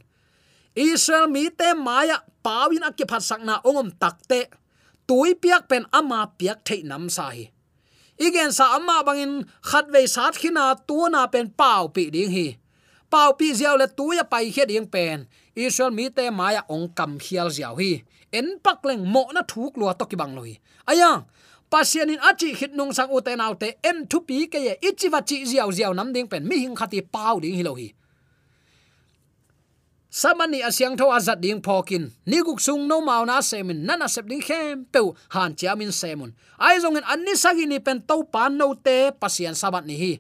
israel 0.80 1.28
mi 1.28 1.50
te 1.52 1.76
maya 1.76 2.24
pawin 2.44 2.88
akki 2.88 3.04
phat 3.04 3.22
sakna 3.22 3.60
ongom 3.68 3.92
takte. 4.00 4.48
Tui 5.08 5.34
piak 5.34 5.68
pen 5.68 5.84
ama 5.92 6.32
piak 6.40 6.64
thei 6.68 6.82
nam 6.86 7.10
sa 7.10 7.30
hi. 7.36 7.50
Igen 8.20 8.52
sa 8.52 8.76
ama 8.78 9.02
bangin 9.08 9.48
khat 9.64 9.90
ve 9.94 10.06
sat 10.06 10.36
khina 10.38 10.76
tu 10.88 11.10
na 11.10 11.26
pen 11.28 11.50
pau 11.50 11.88
pi 11.88 12.10
ding 12.14 12.32
hi. 12.32 12.48
Pau 13.10 13.34
pi 13.34 13.48
ziaw 13.58 13.76
le 13.82 13.88
tu 13.88 14.14
ya 14.14 14.24
pai 14.24 14.52
khe 14.56 14.64
ding 14.70 14.86
pen. 14.86 15.26
Israel 15.56 15.92
mi 15.92 16.10
te 16.14 16.30
maya 16.30 16.62
ong 16.70 16.94
kam 16.98 17.18
khial 17.18 17.50
ziaw 17.50 17.74
hi. 17.82 18.04
En 18.32 18.62
pak 18.62 18.86
leng 18.86 19.02
mo 19.14 19.24
na 19.34 19.42
thuk 19.42 19.74
lua 19.80 19.98
to 19.98 20.06
ki 20.06 20.16
bang 20.16 20.38
loi. 20.38 20.54
Aya 20.86 21.26
pasian 21.72 22.14
in 22.14 22.22
achi 22.22 22.54
hit 22.54 22.72
nung 22.78 22.94
sang 22.94 23.10
ute 23.10 23.34
nau 23.34 23.54
te 23.58 23.82
en 23.90 24.06
thu 24.06 24.20
pi 24.28 24.46
ke 24.46 24.60
ye 24.68 24.74
ichi 24.88 25.10
wa 25.10 25.22
chi 25.26 25.42
ziaw 25.50 25.70
ziaw 25.74 25.92
nam 25.98 26.14
ding 26.14 26.28
pen 26.30 26.46
mi 26.46 26.62
hing 26.64 26.76
khati 26.78 27.02
pau 27.02 27.40
ding 27.42 27.58
hi 27.58 27.64
lo 27.66 27.74
hi 27.74 27.90
samani 30.10 30.66
asyang 30.66 30.98
tho 30.98 31.14
azat 31.14 31.38
ding 31.38 31.62
phokin. 31.62 32.10
Niguk 32.26 32.58
sung 32.58 32.90
no 32.90 33.00
mau 33.02 33.24
na 33.26 33.40
semin. 33.46 33.86
Nana 33.86 34.10
sep 34.10 34.26
ding 34.26 34.42
khem 34.42 34.90
pe 34.90 35.00
han 35.30 35.54
chiamin 35.54 35.94
semun. 35.94 36.34
Ai 36.58 36.82
zong 36.82 36.98
en 36.98 37.06
anni 37.06 37.38
sagi 37.38 37.70
ni 37.70 37.80
pen 37.80 38.02
to 38.02 38.26
pan 38.26 38.58
no 38.58 38.74
te 38.74 39.14
pasian 39.14 39.54
sabat 39.54 39.86
ni 39.86 39.96
hi. 39.96 40.14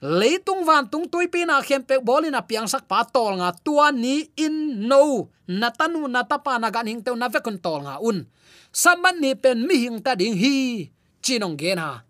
Leitung 0.00 0.64
van 0.64 0.88
tung 0.88 1.04
tui 1.12 1.28
pi 1.28 1.44
na 1.44 1.60
khem 1.60 1.84
pe 1.84 2.00
bolina 2.00 2.40
piang 2.40 2.64
sak 2.64 2.88
pa 2.88 3.04
tol 3.04 3.36
nga 3.36 3.52
tua 3.52 3.92
ni 3.92 4.32
in 4.40 4.88
no. 4.88 5.28
Natanu 5.44 6.08
natapa 6.08 6.56
na 6.56 6.72
gan 6.72 6.88
hing 6.88 7.04
te 7.04 7.12
na 7.12 7.28
ve 7.28 7.44
kon 7.44 7.60
tol 7.60 7.84
nga 7.84 8.00
un. 8.00 8.24
Saman 8.72 9.20
ni 9.20 9.36
pen 9.36 9.68
mi 9.68 9.76
hing 9.84 10.00
ta 10.00 10.16
ding 10.16 10.32
hi. 10.32 10.88
Chinong 11.20 11.60
gen 11.60 11.76
ha. 11.76 12.08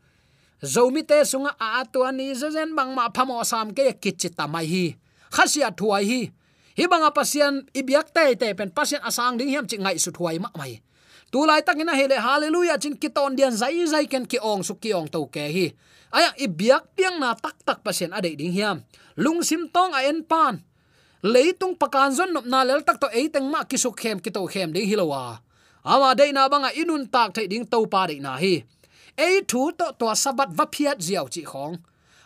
Zomi 0.62 1.02
te 1.02 1.24
sunga 1.26 1.56
a 1.58 1.82
tua 1.88 2.12
ni 2.12 2.30
zen 2.36 2.76
bang 2.76 2.94
ma 2.94 3.10
phamo 3.10 3.42
sam 3.42 3.74
ke 3.74 3.98
kichita 3.98 4.46
mai 4.46 4.66
hi. 4.70 4.84
Khasia 5.34 5.74
thuai 5.74 6.04
hi 6.06 6.20
hi 6.78 6.84
banga 6.86 7.10
pasian 7.10 7.66
ibyak 7.74 8.14
te 8.14 8.34
te 8.34 8.54
pen 8.54 8.70
pasian 8.70 9.02
asang 9.02 9.38
ding 9.38 9.48
hiam 9.48 9.66
chi 9.66 9.76
ngai 9.78 9.98
su 9.98 10.10
thuai 10.10 10.38
ma 10.38 10.50
mai. 10.58 10.82
Tu 11.30 11.38
lai 11.46 11.62
takina 11.62 11.94
hele, 11.94 12.18
hallelujah 12.18 12.78
chin 12.78 12.98
kiton 12.98 13.38
dian, 13.38 13.54
zai 13.54 13.86
zai 13.86 14.06
ken 14.10 14.26
ki 14.26 14.38
ong 14.42 14.62
su 14.66 14.74
ki 14.74 14.90
ong 14.94 15.06
to 15.06 15.26
ke 15.30 15.46
hi. 15.46 15.66
Aya, 16.10 16.34
ibyak 16.42 16.90
piang 16.98 17.22
na 17.22 17.38
tak 17.38 17.54
tak 17.62 17.86
pasian 17.86 18.10
ade 18.10 18.34
ding 18.34 18.50
hiam. 18.50 18.82
Lung 19.14 19.46
sim 19.46 19.70
tong, 19.70 19.94
a 19.94 20.02
en 20.10 20.26
pan. 20.26 20.58
Leitung 21.22 21.78
pakan 21.78 22.10
zon, 22.10 22.34
nop 22.34 22.46
na 22.50 22.66
lel 22.66 22.82
tak 22.82 22.98
to 22.98 23.06
e 23.14 23.30
teng 23.30 23.46
ma 23.46 23.62
ki 23.62 23.78
su 23.78 23.94
khem 23.94 24.18
ki 24.18 24.30
to 24.34 24.42
khem 24.50 24.74
ding 24.74 24.90
hilowa 24.90 25.38
ama 25.84 26.14
de 26.14 26.32
na 26.32 26.48
banga, 26.48 26.70
inun 26.76 27.08
tak 27.08 27.34
thai 27.34 27.46
ding 27.46 27.64
to 27.64 27.86
pa 27.86 28.06
de 28.06 28.20
na 28.20 28.36
hi. 28.36 28.64
E 29.16 29.42
thu 29.46 29.72
to 29.72 29.92
to 29.98 30.06
sabat 30.14 30.52
va 30.52 30.66
phiat 30.66 30.98
ziaw 31.00 31.26
chi 31.30 31.42
khong. 31.44 31.78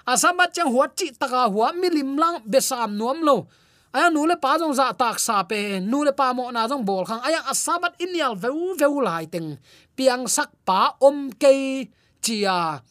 Asamat 0.07 0.53
chang 0.53 0.73
huat 0.73 0.97
chi 0.97 1.11
taka 1.11 1.49
huwa 1.49 1.73
milim 1.73 2.19
lang 2.19 2.43
besam 2.45 2.97
nuam 2.99 3.23
lo 3.23 3.47
aya 3.95 4.11
nu 4.11 4.27
le 4.27 4.35
pa 4.35 4.59
jong 4.59 4.75
za 4.75 4.91
tak 4.99 5.23
sa 5.23 5.47
pe, 5.47 5.79
nu 5.79 6.03
le 6.03 6.11
pa 6.11 6.35
mo 6.35 6.51
na 6.51 6.67
jong 6.67 6.83
bol 6.83 7.07
khang. 7.07 7.23
Aya 7.23 7.47
asabat 7.47 7.95
inial 8.03 8.35
veu 8.35 8.75
veu 8.75 8.99
lai 8.99 9.31
teng. 9.31 9.55
Piang 9.95 10.27
sak 10.27 10.51
pa 10.67 10.99
om 10.99 11.31
ke 11.31 11.87
chia. 12.19 12.83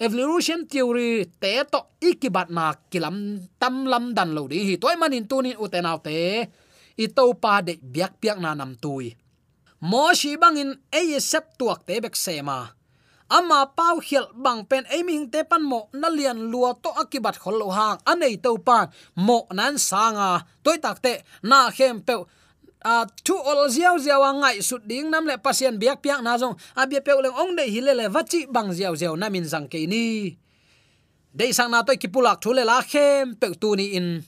Evolution 0.00 0.64
theory 0.64 1.28
te 1.40 1.64
to 1.68 1.80
ikibat 2.00 2.48
na 2.48 2.72
kilam 2.88 3.44
tam 3.60 3.84
lam 3.84 4.16
dan 4.16 4.32
lo 4.32 4.48
di. 4.48 4.64
Hi 4.64 4.74
toy 4.80 4.96
manin 4.96 5.28
tunin 5.28 5.60
utenaw 5.60 6.00
te. 6.00 6.48
I 6.96 7.06
to 7.12 7.24
pa 7.36 7.60
de 7.60 7.76
biak 7.76 8.16
piak 8.16 8.40
na 8.40 8.56
nam 8.56 8.72
tui. 8.80 9.12
Mo 9.84 10.08
shi 10.16 10.40
bangin 10.40 10.72
e 10.88 11.20
sep 11.20 11.60
tuak 11.60 11.84
te 11.84 12.00
bek 12.00 12.16
sema 12.16 12.75
ama 13.28 13.66
pau 13.74 13.98
hiel 13.98 14.30
bang 14.34 14.62
pen 14.66 14.86
aiming 14.90 15.30
te 15.30 15.42
pan 15.42 15.62
mo 15.62 15.90
na 15.92 16.08
lian 16.08 16.38
lua 16.50 16.74
to 16.78 16.90
akibat 16.94 17.38
khol 17.38 17.58
lo 17.58 17.70
hang. 17.70 17.98
Anei 18.06 18.38
to 18.38 18.58
pan 18.58 18.90
mo 19.18 19.46
nan 19.50 19.78
sanga. 19.78 20.46
Toy 20.62 20.78
takte 20.78 21.22
na 21.42 21.70
khem 21.70 22.00
pe 22.06 22.14
a, 22.86 23.06
thu 23.26 23.34
ol 23.34 23.66
ziaw 23.66 23.98
ziaw 23.98 24.22
ngai 24.40 24.62
sut 24.62 24.86
ding 24.86 25.10
nam 25.10 25.26
le 25.26 25.38
pasien 25.42 25.74
biak 25.78 25.98
piak 26.02 26.22
na 26.22 26.38
jong 26.38 26.54
a 26.78 26.86
bia 26.86 27.02
pe 27.02 27.12
leng 27.18 27.34
ong 27.34 27.52
dei 27.58 27.70
hilele 27.70 28.06
vachi 28.14 28.46
bang 28.46 28.70
ziaw 28.70 28.94
ziaw 28.94 29.14
na 29.18 29.26
min 29.28 29.44
jang 29.44 29.66
ke 29.66 29.86
ni. 29.90 30.38
Dei 31.36 31.52
sang 31.52 31.70
na 31.70 31.82
toy 31.82 31.98
kipulak 31.98 32.38
thule 32.40 32.62
la 32.64 32.80
khem 32.80 33.34
pe 33.34 33.50
tu 33.58 33.74
ni 33.76 33.98
in. 33.98 34.22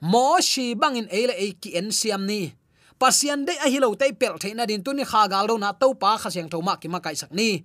Mo 0.00 0.38
shi 0.40 0.74
bang 0.78 0.96
in 0.96 1.08
ele 1.10 1.34
e 1.34 1.58
ki 1.58 1.74
en 1.74 1.90
siam 1.90 2.22
ni. 2.22 2.54
Pasien 2.98 3.42
dei 3.44 3.58
a 3.58 3.66
hilo 3.66 3.90
te 3.98 4.06
pel 4.14 4.38
theina 4.38 4.64
din 4.64 4.80
tu 4.84 4.94
ni 4.94 5.04
kha 5.04 5.26
gal 5.26 5.50
do 5.50 5.58
na 5.58 5.74
to 5.74 5.94
pa 5.98 6.14
kha 6.22 6.30
siang 6.30 6.48
tho 6.48 6.62
ma 6.62 6.78
ki 6.78 6.88
ma 6.88 7.02
kai 7.02 7.18
sak 7.18 7.34
ni 7.34 7.64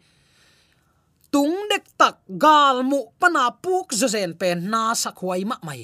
tung 1.34 1.56
dek 1.72 1.86
tak 2.00 2.16
gal 2.44 2.82
mu 2.90 3.00
pana 3.22 3.54
puk 3.64 3.94
zo 4.00 4.08
zen 4.10 4.34
pen 4.40 4.70
na 4.72 4.94
sak 5.02 5.16
huai 5.22 5.46
ma 5.50 5.58
mai 5.68 5.82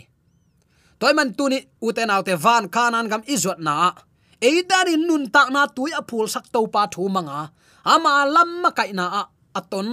toy 0.99 1.13
man 1.17 1.29
tu 1.37 1.45
ni 1.51 1.59
uten 1.85 2.13
autte 2.13 2.33
van 2.45 2.65
kanan 2.75 3.09
gam 3.11 3.23
izot 3.33 3.59
na 3.67 3.93
eidari 4.41 4.95
nun 4.97 5.23
tak 5.35 5.47
na 5.53 5.61
tui 5.75 5.91
apul 5.93 6.25
sak 6.25 6.45
to 6.53 6.61
pa 6.73 6.83
thu 6.93 7.03
manga 7.15 7.41
ama 7.93 8.13
lam 8.35 8.49
ma 8.63 8.69
kai 8.77 8.91
na 8.97 9.05
a 9.19 9.21
aton 9.59 9.89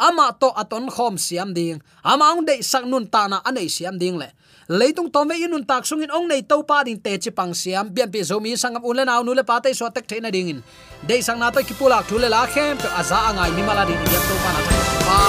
ama 0.00 0.32
to 0.40 0.48
aton 0.56 0.88
khom 0.88 1.20
siam 1.20 1.52
ding. 1.52 1.78
Ama 2.02 2.32
ong 2.32 2.48
de 2.48 2.64
sak 2.64 2.88
nun 2.88 3.04
ta 3.06 3.28
na 3.28 3.44
anei 3.44 3.68
siam 3.68 4.00
ding 4.00 4.16
le 4.16 4.32
leitung 4.68 5.12
tom 5.12 5.28
ve 5.28 5.36
inun 5.36 5.66
tak 5.68 5.84
sungin 5.84 6.08
ong 6.08 6.26
nei 6.26 6.42
to 6.42 6.64
pa 6.64 6.82
din 6.82 6.98
te 7.04 7.12
chi 7.20 7.30
pang 7.30 7.52
siam. 7.52 7.92
Bian 7.92 8.08
pi 8.08 8.24
zomi 8.24 8.56
sangam 8.56 8.82
ulen 8.82 9.06
naw 9.06 9.20
nu 9.22 9.36
le 9.36 9.44
pa 9.44 9.60
te 9.60 9.76
so 9.76 9.88
tek 9.92 10.08
the 10.08 10.20
na 10.20 10.30
ding 10.32 10.48
in 10.48 10.60
de 11.06 11.20
sang 11.20 11.38
na 11.38 11.52
to 11.52 11.60
ki 11.60 11.74
pula 11.76 12.00
thu 12.08 12.16
le 12.16 12.28
la 12.28 12.46
khem 12.46 12.78
to 12.80 12.88
aza 13.00 13.18
angai 13.28 13.52
mi 13.52 13.62
mala 13.62 13.84
din 13.84 14.00
ya 14.12 14.20
to 14.28 14.34
pa 14.44 14.50
na 14.56 14.79
pa 15.10 15.22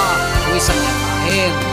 wi 0.54 0.60
sang 0.62 0.82
ya 0.86 0.94
hen 1.26 1.71